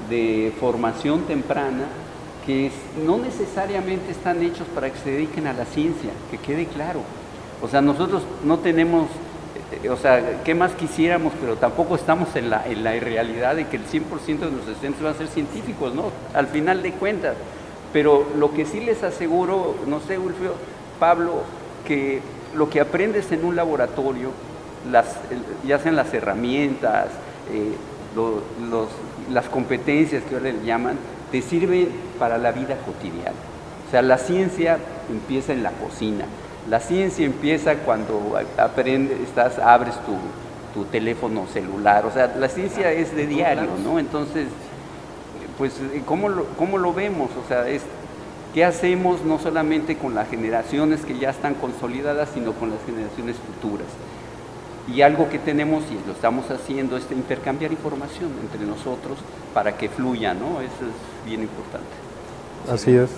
[0.09, 1.85] de formación temprana,
[2.47, 2.71] que
[3.05, 7.01] no necesariamente están hechos para que se dediquen a la ciencia, que quede claro.
[7.63, 9.09] O sea, nosotros no tenemos,
[9.83, 11.33] eh, o sea, ¿qué más quisiéramos?
[11.41, 15.03] Pero tampoco estamos en la, en la realidad de que el 100% de nuestros estudiantes
[15.03, 16.05] van a ser científicos, ¿no?
[16.35, 17.37] Al final de cuentas.
[17.93, 20.55] Pero lo que sí les aseguro, no sé, Ulfio,
[20.99, 21.43] Pablo,
[21.87, 22.21] que
[22.55, 24.31] lo que aprendes en un laboratorio,
[24.91, 25.07] las,
[25.67, 27.07] ya sean las herramientas,
[27.53, 27.73] eh,
[28.15, 28.89] lo, los,
[29.31, 30.97] las competencias que ahora le llaman,
[31.31, 33.37] te sirve para la vida cotidiana.
[33.87, 34.79] O sea, la ciencia
[35.11, 36.25] empieza en la cocina.
[36.69, 40.17] La ciencia empieza cuando aprendes, estás, abres tu,
[40.75, 42.05] tu, teléfono celular.
[42.07, 44.01] O sea, la ciencia es de diario, ¿no?
[44.01, 44.49] Entonces,
[45.59, 47.31] pues, ¿cómo lo, cómo lo vemos?
[47.45, 47.83] O sea, es,
[48.53, 53.37] ¿qué hacemos no solamente con las generaciones que ya están consolidadas, sino con las generaciones
[53.37, 53.87] futuras?
[54.95, 59.19] Y algo que tenemos y lo estamos haciendo es intercambiar información entre nosotros
[59.53, 60.61] para que fluya, ¿no?
[60.61, 61.89] Eso es bien importante.
[62.71, 63.11] Así es.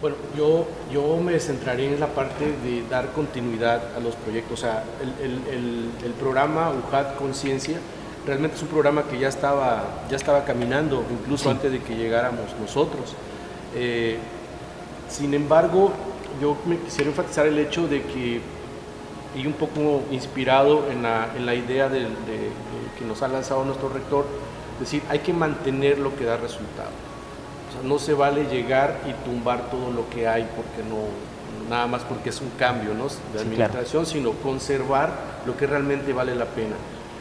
[0.00, 4.58] Bueno, yo, yo me centraría en la parte de dar continuidad a los proyectos.
[4.58, 7.78] O sea, el, el, el, el programa UJAT Conciencia
[8.26, 11.50] realmente es un programa que ya estaba, ya estaba caminando, incluso sí.
[11.50, 13.14] antes de que llegáramos nosotros.
[13.74, 14.18] Eh,
[15.08, 15.92] sin embargo,
[16.40, 18.40] yo me quisiera enfatizar el hecho de que
[19.34, 22.50] y un poco inspirado en la, en la idea de, de, de,
[22.98, 24.26] que nos ha lanzado nuestro rector,
[24.78, 26.90] decir, hay que mantener lo que da resultado.
[27.68, 31.86] O sea, no se vale llegar y tumbar todo lo que hay porque no, nada
[31.86, 33.06] más porque es un cambio ¿no?
[33.32, 34.32] de administración, sí, claro.
[34.32, 35.10] sino conservar
[35.46, 36.76] lo que realmente vale la pena.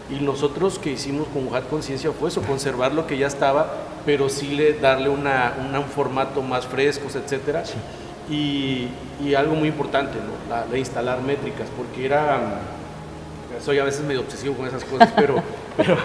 [0.10, 3.74] Y nosotros que hicimos con UJAT Conciencia fue eso, conservar lo que ya estaba,
[4.06, 7.66] pero sí le, darle una, una, un formato más fresco, etcétera.
[7.66, 7.76] Sí
[8.30, 8.88] y,
[9.24, 10.50] y, algo muy importante, ¿no?
[10.50, 12.40] la, la, instalar métricas, porque era,
[13.64, 15.36] soy a veces medio obsesivo con esas cosas, pero,
[15.78, 15.98] pero,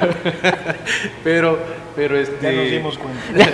[1.22, 1.58] pero,
[1.94, 3.20] pero, este, ya nos dimos cuenta.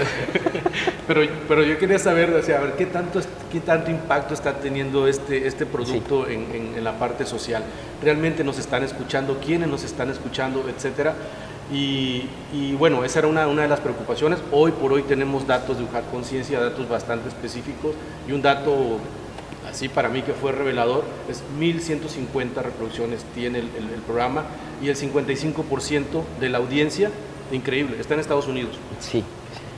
[1.07, 3.21] pero, pero yo quería saber, o sea, a ver, ¿qué tanto,
[3.53, 6.35] qué tanto impacto está teniendo este, este producto sí.
[6.35, 7.63] en, en, en la parte social.
[8.03, 9.39] ¿Realmente nos están escuchando?
[9.45, 10.69] ¿Quiénes nos están escuchando?
[10.69, 11.15] Etcétera.
[11.73, 14.39] Y, y, bueno, esa era una, una, de las preocupaciones.
[14.53, 17.95] Hoy por hoy tenemos datos de UJAT Conciencia, datos bastante específicos
[18.29, 18.99] y un dato
[19.71, 24.45] así para mí que fue revelador es 1150 reproducciones tiene el, el, el programa
[24.83, 26.05] y el 55%
[26.39, 27.11] de la audiencia,
[27.51, 28.77] increíble, está en Estados Unidos.
[29.01, 29.25] Sí.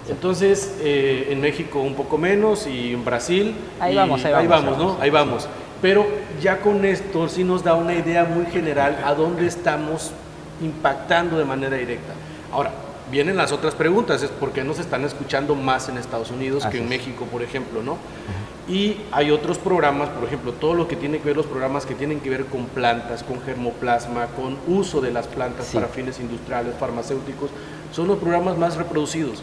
[0.08, 3.54] Entonces, eh, en México un poco menos y en Brasil.
[3.80, 4.42] Ahí vamos, ahí vamos.
[4.42, 4.96] Ahí vamos, ¿no?
[5.00, 5.48] Ahí vamos.
[5.82, 6.06] Pero
[6.40, 10.12] ya con esto sí nos da una idea muy general a dónde estamos
[10.60, 12.12] impactando de manera directa.
[12.52, 12.70] Ahora,
[13.10, 16.72] vienen las otras preguntas, es por qué nos están escuchando más en Estados Unidos Así
[16.72, 16.90] que en es.
[16.90, 17.92] México, por ejemplo, ¿no?
[17.92, 18.56] Uh -huh.
[18.68, 21.94] Y hay otros programas, por ejemplo, todo lo que tiene que ver, los programas que
[21.94, 25.76] tienen que ver con plantas, con germoplasma, con uso de las plantas sí.
[25.76, 27.50] para fines industriales, farmacéuticos,
[27.92, 29.40] son los programas más reproducidos.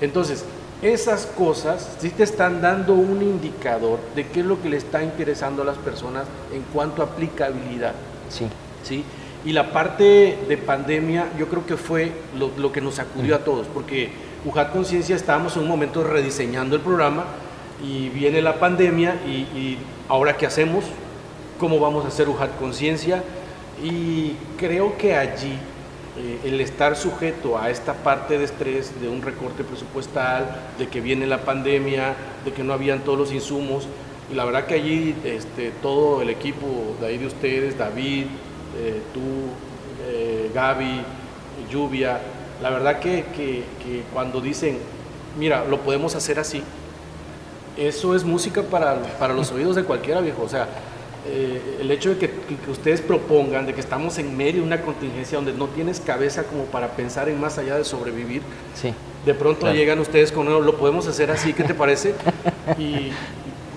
[0.00, 0.44] Entonces,
[0.82, 5.02] esas cosas sí te están dando un indicador de qué es lo que le está
[5.02, 7.92] interesando a las personas en cuanto a aplicabilidad.
[8.28, 8.48] Sí.
[8.82, 9.04] ¿Sí?
[9.46, 13.38] Y la parte de pandemia yo creo que fue lo, lo que nos sacudió a
[13.38, 14.10] todos, porque
[14.44, 17.24] UJAT Conciencia estábamos en un momento rediseñando el programa
[17.82, 20.84] y viene la pandemia y, y ahora qué hacemos,
[21.60, 23.22] cómo vamos a hacer UJAT Conciencia
[23.82, 25.56] y creo que allí
[26.18, 31.00] eh, el estar sujeto a esta parte de estrés, de un recorte presupuestal, de que
[31.00, 32.14] viene la pandemia,
[32.44, 33.86] de que no habían todos los insumos,
[34.32, 38.26] y la verdad que allí este, todo el equipo de ahí de ustedes, David,
[38.78, 39.20] eh, tú,
[40.08, 41.02] eh, Gaby,
[41.70, 42.20] Lluvia,
[42.62, 44.78] la verdad que, que, que, cuando dicen,
[45.38, 46.62] mira, lo podemos hacer así,
[47.76, 50.42] eso es música para, para los oídos de cualquiera, viejo.
[50.42, 50.66] O sea,
[51.28, 52.30] eh, el hecho de que,
[52.70, 56.64] ustedes propongan, de que estamos en medio de una contingencia donde no tienes cabeza como
[56.64, 58.42] para pensar en más allá de sobrevivir,
[58.74, 62.14] sí, de pronto llegan ustedes con, lo podemos hacer así, ¿qué te parece?
[62.78, 63.10] y,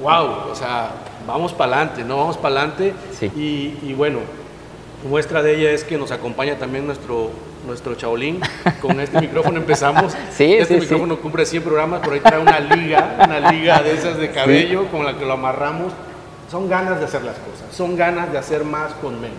[0.01, 0.91] wow, o sea,
[1.25, 2.17] vamos para adelante, ¿no?
[2.17, 2.93] Vamos para adelante.
[3.35, 4.19] Y, y, bueno,
[5.07, 7.31] muestra de ella es que nos acompaña también nuestro,
[7.65, 8.41] nuestro chaolín.
[8.81, 10.15] Con este micrófono empezamos.
[10.31, 14.17] Sí, este micrófono cumple 100 programas, por ahí trae una liga, una liga de esas
[14.17, 15.91] de cabello con la que lo amarramos.
[16.49, 19.37] Son ganas de hacer las cosas, son ganas de hacer más con menos.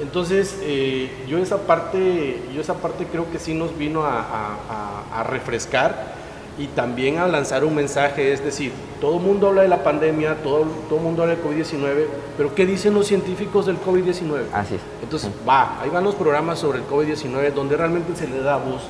[0.00, 5.20] Entonces, eh, yo, esa parte, yo esa parte creo que sí nos vino a, a,
[5.20, 6.14] a refrescar
[6.58, 10.36] y también a lanzar un mensaje, es decir, todo el mundo habla de la pandemia,
[10.42, 14.44] todo, todo el mundo habla del COVID-19, pero ¿qué dicen los científicos del COVID-19?
[14.52, 14.80] Así es.
[15.02, 18.82] Entonces, va, ahí van los programas sobre el COVID-19 donde realmente se le da voz,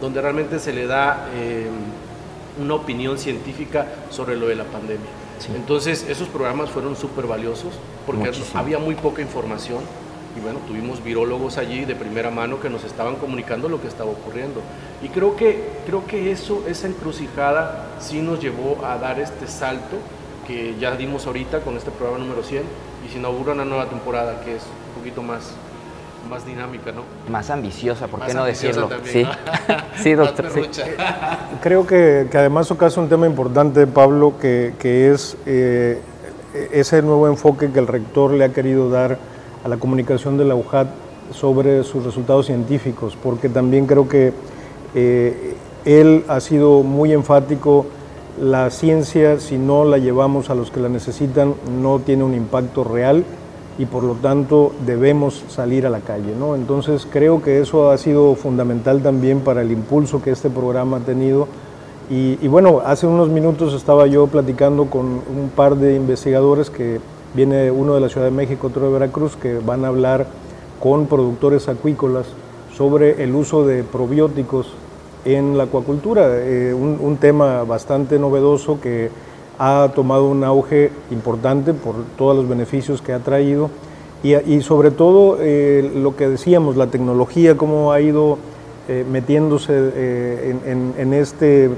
[0.00, 1.66] donde realmente se le da eh,
[2.60, 5.10] una opinión científica sobre lo de la pandemia.
[5.56, 7.72] Entonces, esos programas fueron súper valiosos
[8.06, 9.80] porque había muy poca información
[10.36, 14.10] y bueno, tuvimos virólogos allí de primera mano que nos estaban comunicando lo que estaba
[14.10, 14.62] ocurriendo.
[15.02, 19.96] Y creo que, creo que eso, esa encrucijada sí nos llevó a dar este salto
[20.46, 22.62] que ya dimos ahorita con este programa número 100
[23.06, 25.52] y se inaugura una nueva temporada que es un poquito más,
[26.28, 27.02] más dinámica, ¿no?
[27.30, 28.88] Más ambiciosa, ¿por qué no decirlo?
[29.04, 29.26] sí.
[30.02, 30.50] sí, doctor.
[31.62, 36.00] Creo que, que, además tocas un tema importante, Pablo, que, que es eh,
[36.72, 39.18] ese nuevo enfoque que el rector le ha querido dar
[39.64, 40.88] a la comunicación de la UJAT
[41.32, 44.32] sobre sus resultados científicos, porque también creo que
[44.94, 45.54] eh,
[45.84, 47.86] él ha sido muy enfático,
[48.40, 52.82] la ciencia si no la llevamos a los que la necesitan no tiene un impacto
[52.82, 53.24] real
[53.78, 56.34] y por lo tanto debemos salir a la calle.
[56.38, 56.54] ¿no?
[56.54, 61.00] Entonces creo que eso ha sido fundamental también para el impulso que este programa ha
[61.00, 61.46] tenido.
[62.10, 67.00] Y, y bueno, hace unos minutos estaba yo platicando con un par de investigadores que
[67.34, 70.26] Viene uno de la Ciudad de México, otro de Veracruz, que van a hablar
[70.80, 72.26] con productores acuícolas
[72.76, 74.74] sobre el uso de probióticos
[75.24, 79.08] en la acuacultura, eh, un, tema bastante novedoso que
[79.58, 83.70] ha tomado un auge importante por todos los beneficios que ha traído.
[84.22, 88.38] Y, sobre todo eh, lo que decíamos, la tecnología, cómo ha ido
[88.88, 91.70] eh, metiéndose en, este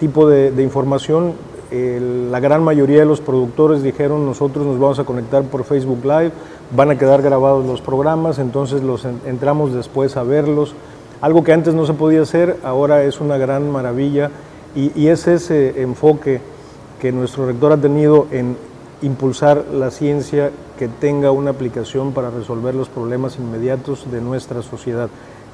[0.00, 1.34] tipo de información
[1.70, 6.32] la gran mayoría de los productores dijeron nosotros nos vamos a conectar por Facebook Live,
[6.74, 10.74] van a quedar grabados los programas, entonces los entramos después a verlos.
[11.20, 14.30] Algo que antes no se podía hacer, ahora es una gran maravilla
[14.74, 16.40] y, y es ese enfoque
[17.00, 18.56] que nuestro rector ha tenido en
[19.02, 25.08] impulsar la ciencia que tenga una aplicación para resolver los problemas inmediatos de nuestra sociedad.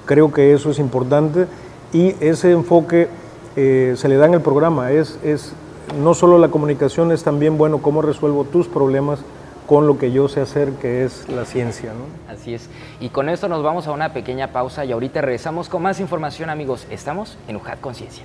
[0.04, 1.46] Creo que eso es importante
[1.92, 3.08] y ese enfoque
[3.56, 5.52] eh, se le da en el programa, es, es
[5.94, 9.20] no solo la comunicación, es también, bueno, cómo resuelvo tus problemas
[9.66, 11.92] con lo que yo sé hacer, que es la ciencia.
[11.92, 12.32] ¿no?
[12.32, 12.68] Así es.
[13.00, 16.50] Y con esto nos vamos a una pequeña pausa y ahorita regresamos con más información,
[16.50, 16.86] amigos.
[16.90, 18.24] Estamos en UJAT Conciencia.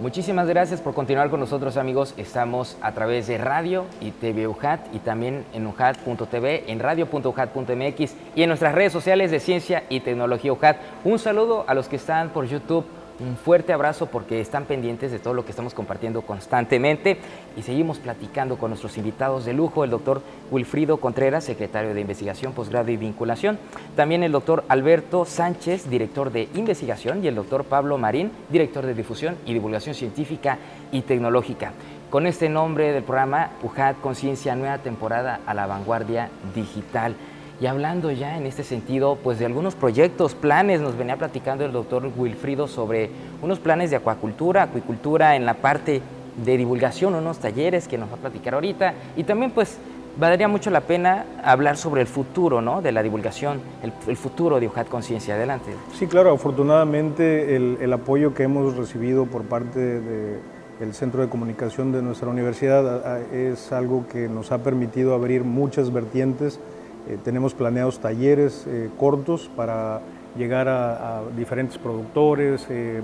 [0.00, 2.14] Muchísimas gracias por continuar con nosotros amigos.
[2.16, 8.42] Estamos a través de radio y TV UJAT y también en UJAT.tv, en radio.ujat.mx y
[8.42, 10.76] en nuestras redes sociales de Ciencia y Tecnología UJAT.
[11.02, 12.84] Un saludo a los que están por YouTube
[13.20, 17.18] un fuerte abrazo porque están pendientes de todo lo que estamos compartiendo constantemente
[17.56, 22.52] y seguimos platicando con nuestros invitados de lujo, el doctor Wilfrido Contreras, secretario de Investigación,
[22.52, 23.58] Posgrado y Vinculación,
[23.96, 28.94] también el doctor Alberto Sánchez, director de Investigación, y el doctor Pablo Marín, director de
[28.94, 30.58] Difusión y Divulgación Científica
[30.92, 31.72] y Tecnológica.
[32.10, 37.14] Con este nombre del programa, UJAD Conciencia, nueva temporada a la vanguardia digital.
[37.60, 41.72] Y hablando ya en este sentido, pues de algunos proyectos, planes, nos venía platicando el
[41.72, 43.10] doctor Wilfrido sobre
[43.42, 46.00] unos planes de acuacultura, acuicultura en la parte
[46.44, 48.94] de divulgación, unos talleres que nos va a platicar ahorita.
[49.16, 49.76] Y también pues
[50.20, 52.80] valdría mucho la pena hablar sobre el futuro ¿no?
[52.80, 55.34] de la divulgación, el, futuro de UJAT Conciencia.
[55.34, 55.72] Adelante.
[55.94, 62.02] Sí, claro, afortunadamente el, apoyo que hemos recibido por parte del Centro de Comunicación de
[62.02, 66.60] nuestra universidad es algo que nos ha permitido abrir muchas vertientes
[67.08, 70.02] eh, tenemos planeados talleres eh, cortos para
[70.36, 72.66] llegar a, diferentes productores.
[72.68, 73.00] Eh,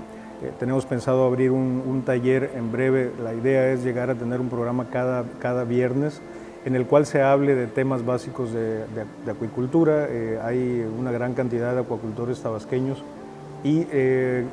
[0.59, 3.11] tenemos pensado abrir un, taller en breve.
[3.23, 6.21] La idea es llegar a tener un programa cada, cada viernes
[6.65, 8.83] en el cual se hable de temas básicos de,
[9.29, 10.07] acuicultura.
[10.43, 13.03] hay una gran cantidad de acuacultores tabasqueños
[13.63, 13.85] y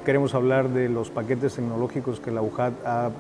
[0.05, 3.11] queremos hablar de los paquetes tecnológicos que la UJAT ha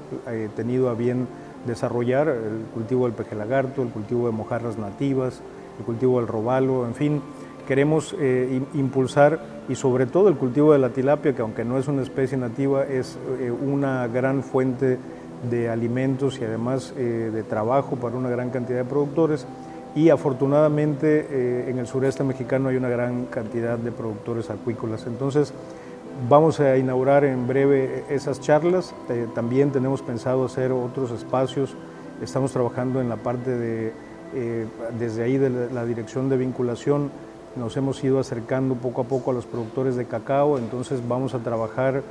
[0.56, 1.26] tenido a bien
[1.66, 5.40] desarrollar, el cultivo del peje lagarto, el cultivo de mojarras nativas,
[5.78, 7.22] el cultivo del robalo, en fin,
[7.66, 8.14] queremos
[8.74, 12.36] impulsar y sobre todo el cultivo de la tilapia, que aunque no es una especie
[12.36, 13.18] nativa, es
[13.64, 14.98] una gran fuente
[15.48, 19.46] de alimentos y además de trabajo para una gran cantidad de productores
[19.94, 25.06] y afortunadamente eh, en el sureste mexicano hay una gran cantidad de productores acuícolas.
[25.06, 25.52] Entonces
[26.28, 28.94] vamos a inaugurar en breve esas charlas.
[29.10, 31.76] Eh, también tenemos pensado hacer otros espacios.
[32.22, 33.92] Estamos trabajando en la parte de,
[34.34, 34.66] eh,
[34.98, 37.10] desde ahí de la, dirección de vinculación,
[37.56, 41.38] nos hemos ido acercando poco a poco a los productores de cacao, entonces vamos a
[41.40, 42.02] trabajar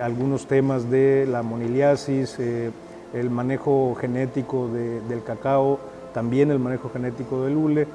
[0.00, 5.78] algunos temas de la moniliasis, el manejo genético del cacao,
[6.12, 7.86] también el manejo genético del hule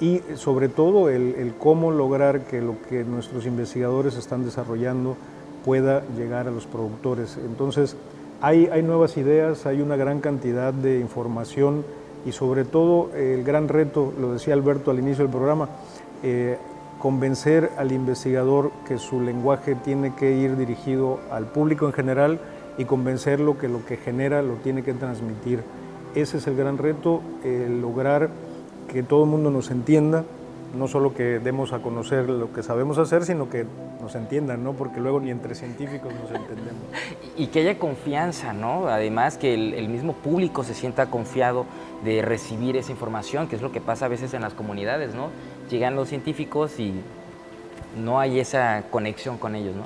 [0.00, 5.16] y sobre todo el, cómo lograr que lo que nuestros investigadores están desarrollando
[5.64, 7.38] pueda llegar a los productores.
[7.38, 7.96] Entonces,
[8.40, 11.84] hay, hay nuevas ideas, hay una gran cantidad de información
[12.24, 15.68] y sobre todo el gran reto, lo decía Alberto al inicio del programa,
[16.22, 16.58] eh,
[16.98, 22.40] convencer al investigador que su lenguaje tiene que ir dirigido al público en general
[22.78, 25.62] y convencerlo que lo que genera lo tiene que transmitir.
[26.14, 27.20] Ese es el gran reto,
[27.80, 28.30] lograr
[28.88, 30.24] que todo el mundo nos entienda,
[30.74, 33.66] no solo que demos a conocer lo que sabemos hacer, sino que
[34.00, 34.72] nos entiendan, ¿no?
[34.74, 36.82] Porque luego ni entre científicos nos entendemos.
[37.36, 38.88] Y que haya confianza, ¿no?
[38.88, 41.66] Además que el, mismo público se sienta confiado
[42.04, 45.30] de recibir esa información, que es lo que pasa a veces en las comunidades, ¿no?
[45.70, 46.92] Llegan los científicos y
[48.02, 49.84] no hay esa conexión con ellos, ¿no?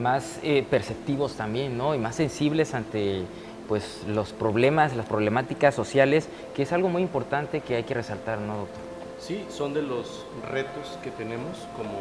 [0.00, 1.94] Más eh, perceptivos también, ¿no?
[1.94, 3.24] Y más sensibles ante
[3.68, 8.40] pues los problemas, las problemáticas sociales, que es algo muy importante que hay que resaltar,
[8.40, 8.87] ¿no, doctor?
[9.20, 11.98] Sí, son de los retos que tenemos como,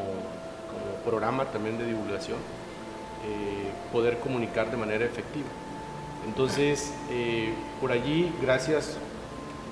[1.03, 5.47] programa también de divulgación, eh, poder comunicar de manera efectiva.
[6.28, 8.97] Entonces, eh, por allí, gracias,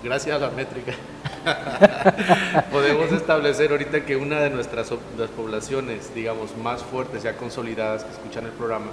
[0.01, 0.93] gracias a la métrica,
[2.71, 8.11] podemos establecer ahorita que una de nuestras las poblaciones, digamos, más fuertes, ya consolidadas, que
[8.11, 8.91] escuchan el programa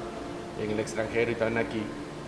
[0.60, 1.82] en el extranjero y también aquí,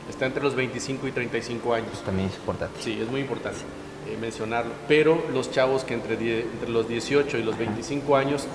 [0.09, 2.03] está entre los 25 y 35 años.
[2.05, 2.81] también es importante.
[2.81, 3.59] Sí, es muy importante
[4.07, 4.73] eh, mencionarlo.
[4.89, 8.47] Pero los chavos que entre, entre los 18 y los 25 años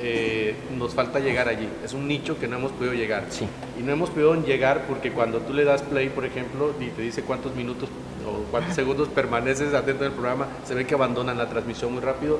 [0.00, 1.68] eh, nos falta llegar allí.
[1.84, 3.26] Es un nicho que no hemos podido llegar.
[3.30, 3.46] Sí.
[3.78, 7.02] Y no hemos podido llegar porque cuando tú le das play, por ejemplo, y te
[7.02, 7.88] dice cuántos minutos
[8.26, 12.38] o cuántos segundos permaneces atento del programa, se ve que abandonan la transmisión muy rápido.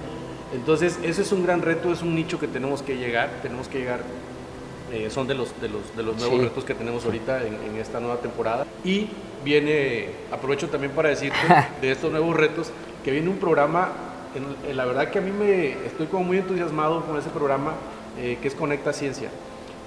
[0.54, 3.78] Entonces, ese es un gran reto, es un nicho que tenemos que llegar, tenemos que
[3.78, 4.00] llegar
[4.92, 8.00] eh, son de los, de los, de los nuevos retos que tenemos ahorita en, esta
[8.00, 8.66] nueva temporada.
[8.84, 9.08] Y
[9.44, 11.38] viene, aprovecho también para decirte
[11.80, 12.70] de estos nuevos retos,
[13.04, 13.92] que viene un programa,
[14.34, 17.74] en, la verdad que a mí me estoy como muy entusiasmado con ese programa
[18.18, 19.30] eh, que es Conecta Ciencia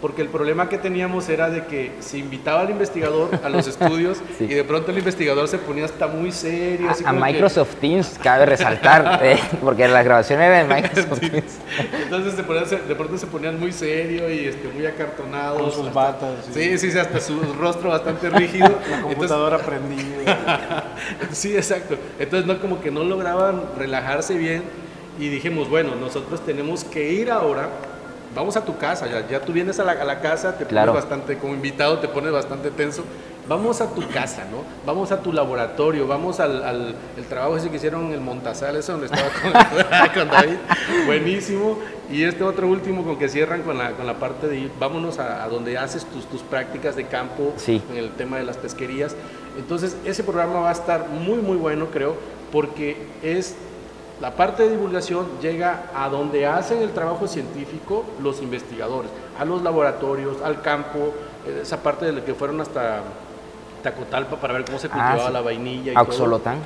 [0.03, 4.17] porque el problema que teníamos era de que se invitaba al investigador a los estudios
[4.37, 6.89] y de pronto el investigador se ponía hasta muy serio.
[7.05, 11.57] a, Microsoft Teams, cabe resaltar, eh, porque la grabación era de Microsoft Teams.
[12.03, 15.61] Entonces de pronto se ponían muy serio y este, muy acartonados.
[15.61, 16.49] Con sus batas.
[16.53, 18.77] Sí, sí, sí, hasta su rostro bastante rígido.
[18.91, 20.97] La computadora prendida.
[21.31, 21.95] sí, exacto.
[22.19, 24.63] Entonces no como que no lograban relajarse bien
[25.17, 27.69] y dijimos, bueno, nosotros tenemos que ir ahora
[28.35, 31.53] vamos a tu casa, ya, ya tú vienes a la, casa, te pones bastante, como
[31.53, 33.03] invitado te pones bastante tenso,
[33.47, 34.63] vamos a tu casa, ¿no?
[34.85, 38.91] Vamos a tu laboratorio, vamos al, el trabajo ese que hicieron en el Montazal, ese
[38.91, 39.29] donde estaba
[40.13, 40.57] con, David,
[41.05, 41.77] buenísimo,
[42.11, 45.19] y este otro último con que cierran con la, con la parte de ir, vámonos
[45.19, 49.15] a, donde haces tus, tus prácticas de campo, en el tema de las pesquerías,
[49.57, 52.15] entonces ese programa va a estar muy, muy bueno, creo,
[52.51, 53.55] porque es
[54.21, 59.61] la parte de divulgación llega a donde hacen el trabajo científico los investigadores, a los
[59.63, 61.13] laboratorios, al campo,
[61.45, 63.01] eh, esa parte de la que fueron hasta
[63.81, 65.95] Tacotalpa para ver cómo se cultivaba ah, la vainilla y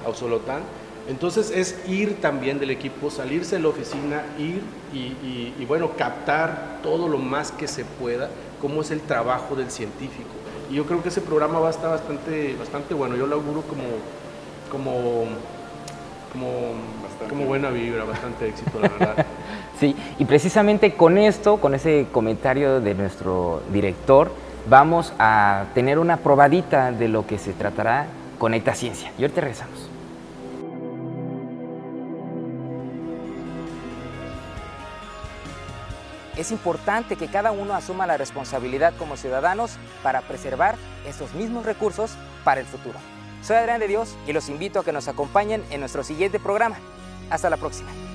[0.06, 0.62] Auxolotán.
[1.08, 4.62] Entonces es ir también del equipo, salirse de la oficina, ir
[4.94, 8.30] y, bueno, captar todo lo más que se pueda,
[8.62, 10.30] cómo es el trabajo del científico.
[10.70, 13.16] Y yo creo que ese programa va a estar bastante, bastante bueno.
[13.16, 13.84] Yo lo auguro como,
[14.70, 15.28] como,
[16.34, 16.74] como
[17.30, 19.26] como buena vibra, bastante éxito, la verdad.
[19.80, 24.32] sí, y precisamente con esto, con ese comentario de nuestro director,
[24.70, 28.08] vamos a tener una probadita de lo que se tratará
[28.38, 29.12] Conecta Ciencia.
[29.18, 29.90] Y ahorita regresamos.
[36.38, 40.76] Es importante que cada uno asuma la responsabilidad como ciudadanos para preservar
[41.08, 42.12] estos mismos recursos
[42.44, 43.00] para el futuro.
[43.42, 46.78] Soy Adrián de Dios y los invito a que nos acompañen en nuestro siguiente programa.
[47.30, 48.07] Hasta la próxima.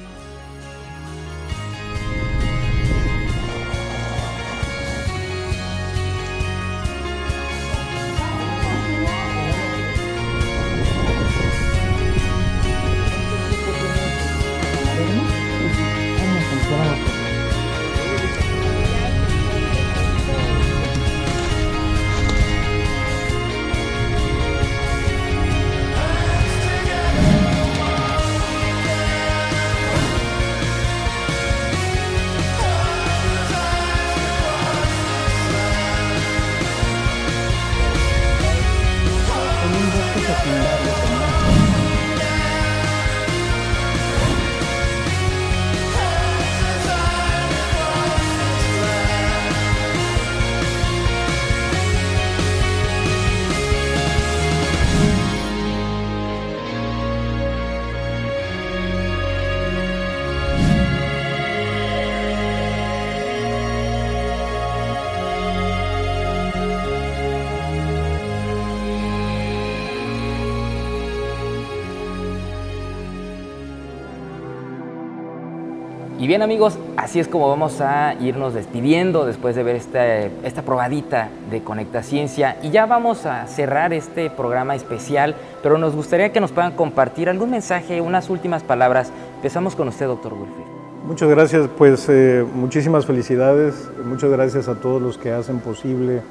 [76.22, 80.62] Y bien amigos, así es como vamos a irnos despidiendo después de ver esta, esta
[80.62, 82.58] probadita de Conecta Ciencia.
[82.62, 87.28] Y ya vamos a cerrar este programa especial, pero nos gustaría que nos puedan compartir
[87.28, 89.10] algún mensaje, unas últimas palabras.
[89.34, 90.64] Empezamos con usted, doctor Wilfried.
[91.08, 96.22] Muchas gracias, pues eh, muchísimas felicidades, muchas gracias a todos los que hacen posible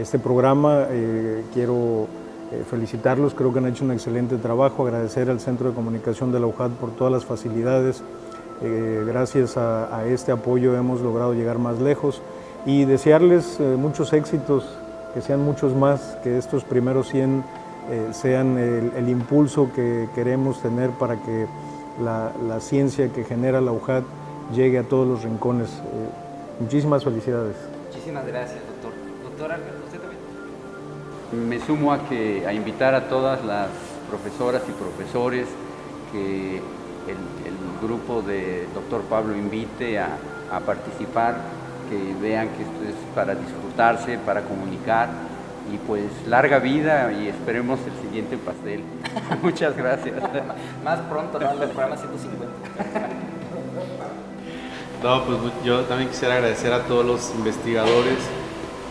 [0.00, 0.86] este programa.
[0.88, 2.06] Eh, quiero
[2.52, 6.40] eh, felicitarlos, creo que han hecho un excelente trabajo, agradecer al Centro de Comunicación de
[6.40, 8.02] la UJAD por todas las facilidades.
[8.62, 12.22] Eh, gracias a, este apoyo hemos logrado llegar más lejos
[12.64, 14.64] y desearles muchos éxitos,
[15.14, 17.44] que sean muchos más, que estos primeros 100
[18.12, 21.46] sean el, impulso que queremos tener para que
[22.02, 24.02] la, la, ciencia que genera la UJAD
[24.52, 25.70] llegue a todos los rincones.
[26.58, 27.54] muchísimas felicidades.
[27.88, 28.92] Muchísimas gracias, doctor.
[29.22, 29.52] Doctor
[31.32, 33.68] me sumo a, que, a invitar a todas las
[34.08, 35.46] profesoras y profesores
[36.12, 36.56] que
[37.45, 37.45] el,
[37.78, 40.08] grupo de doctor Pablo invite a,
[40.64, 41.36] participar,
[41.90, 45.08] que vean que esto es para disfrutarse, para comunicar
[45.72, 48.82] y pues larga vida y esperemos el siguiente pastel.
[49.42, 50.16] Muchas gracias.
[50.84, 51.50] Más pronto, ¿no?
[51.50, 52.46] El programa 150.
[55.02, 58.18] No, pues yo también quisiera agradecer a todos los investigadores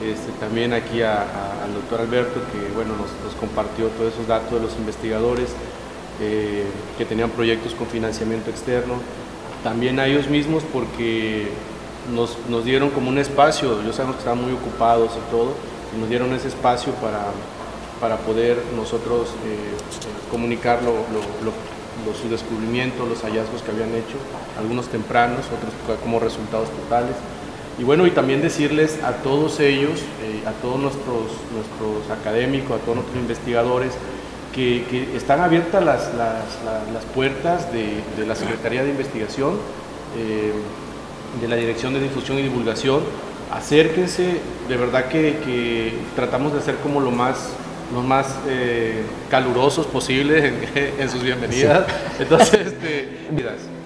[0.03, 4.75] este, también aquí al doctor Alberto, que bueno, nos, compartió todos esos datos de los
[4.75, 5.49] investigadores
[6.21, 6.65] eh,
[6.97, 8.95] que tenían proyectos con financiamiento externo.
[9.63, 11.49] También a ellos mismos porque
[12.13, 15.53] nos, dieron como un espacio, yo sabemos que estaban muy ocupados y todo,
[15.95, 17.25] y nos dieron ese espacio para,
[17.99, 20.93] para poder nosotros eh, eh, comunicar lo,
[22.13, 24.17] sus descubrimientos, los hallazgos que habían hecho,
[24.59, 27.15] algunos tempranos, otros como resultados totales.
[27.77, 32.83] Y bueno, y también decirles a todos ellos, eh, a todos nuestros, nuestros académicos, a
[32.83, 33.91] todos nuestros investigadores,
[34.55, 39.57] que, están abiertas las, las, puertas de, de, la Secretaría de Investigación,
[40.17, 40.53] eh,
[41.41, 43.01] de la Dirección de Difusión y Divulgación.
[43.51, 47.49] Acérquense, de verdad que, tratamos de hacer como lo más
[47.93, 50.43] los más eh, calurosos posibles
[50.75, 51.85] en, sus bienvenidas.
[52.19, 53.09] Entonces, este,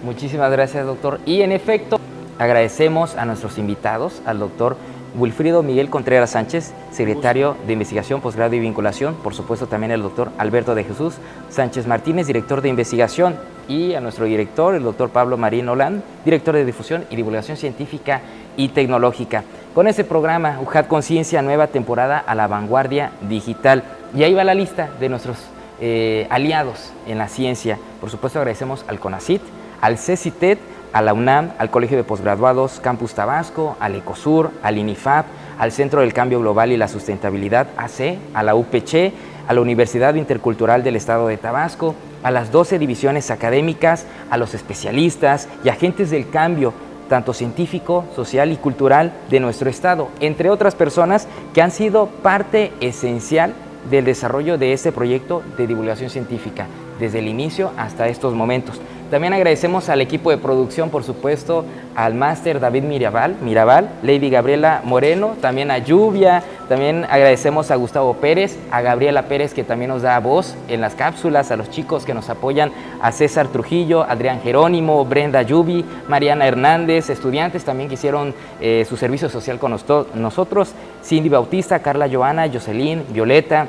[0.03, 1.20] Muchísimas gracias, doctor.
[1.26, 1.99] Y en efecto,
[2.39, 4.78] Agradecemos a nuestros invitados, al doctor
[5.16, 10.32] Wilfrido Miguel Contreras Sánchez, secretario de Investigación, Posgrado y Vinculación, por supuesto también el doctor
[10.38, 11.16] Alberto de Jesús
[11.49, 13.36] Sánchez Martínez, director de Investigación,
[13.70, 18.22] y a nuestro director, el doctor Pablo Marín Olán, director de Difusión y Divulgación Científica
[18.57, 19.43] y Tecnológica.
[19.76, 23.84] Con ese programa, UJAD Conciencia, nueva temporada a la vanguardia digital.
[24.16, 25.38] Y ahí va la lista de nuestros
[25.80, 27.78] eh, aliados en la ciencia.
[28.01, 29.41] Por supuesto, agradecemos al CONACIT,
[29.82, 30.57] al CECITED,
[30.94, 35.26] a la UNAM, al Colegio de Postgraduados Campus Tabasco, al ECOSUR, al INIFAP,
[35.58, 39.14] al Centro del Cambio Global y la Sustentabilidad AC, a la UPC,
[39.48, 44.54] a la Universidad Intercultural del Estado de Tabasco, a las 12 divisiones académicas, a los
[44.54, 46.74] especialistas y agentes del cambio,
[47.08, 52.72] tanto científico, social y cultural de nuestro Estado, entre otras personas que han sido parte
[52.80, 53.54] esencial
[53.90, 56.68] del desarrollo de este proyecto de divulgación científica,
[57.00, 58.80] desde el inicio hasta estos momentos.
[59.10, 64.82] También agradecemos al equipo de producción, por supuesto, al máster David Mirabal, Mirabal, Lady Gabriela
[64.84, 70.03] Moreno, también a Lluvia, también agradecemos a Gustavo Pérez, a Gabriela Pérez que también nos
[70.03, 74.41] da voz en las cápsulas, a los chicos que nos apoyan, a César Trujillo, Adrián
[74.41, 80.74] Jerónimo, Brenda Yubi, Mariana Hernández, estudiantes también que hicieron eh, su servicio social con nosotros,
[81.03, 83.68] Cindy Bautista, Carla Joana, Jocelyn, Violeta,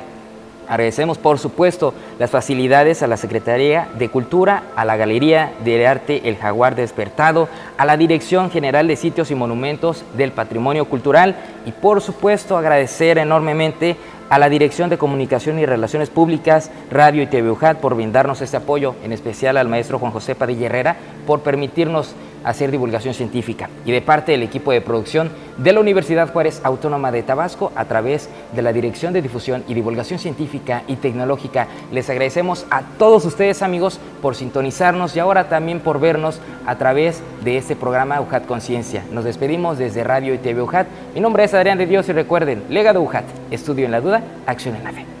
[0.71, 6.29] Agradecemos, por supuesto, las facilidades a la Secretaría de Cultura, a la Galería de Arte
[6.29, 11.73] El Jaguar Despertado, a la Dirección General de Sitios y Monumentos del Patrimonio Cultural y,
[11.73, 13.97] por supuesto, agradecer enormemente
[14.29, 18.95] a la Dirección de Comunicación y Relaciones Públicas, Radio y TV por brindarnos este apoyo,
[19.03, 20.95] en especial al maestro Juan José Padilla Herrera
[21.27, 26.31] por permitirnos hacer divulgación científica y de parte del equipo de producción de la Universidad
[26.31, 30.95] Juárez Autónoma de Tabasco a través de la Dirección de Difusión y Divulgación Científica y
[30.95, 31.67] Tecnológica.
[31.91, 37.21] Les agradecemos a todos ustedes amigos por sintonizarnos y ahora también por vernos a través
[37.43, 39.03] de este programa UJAT Conciencia.
[39.11, 40.87] Nos despedimos desde Radio y TV UJAT.
[41.13, 44.75] Mi nombre es Adrián de Dios y recuerden, Legado UJAT, estudio en la duda, acción
[44.75, 45.20] en la fe.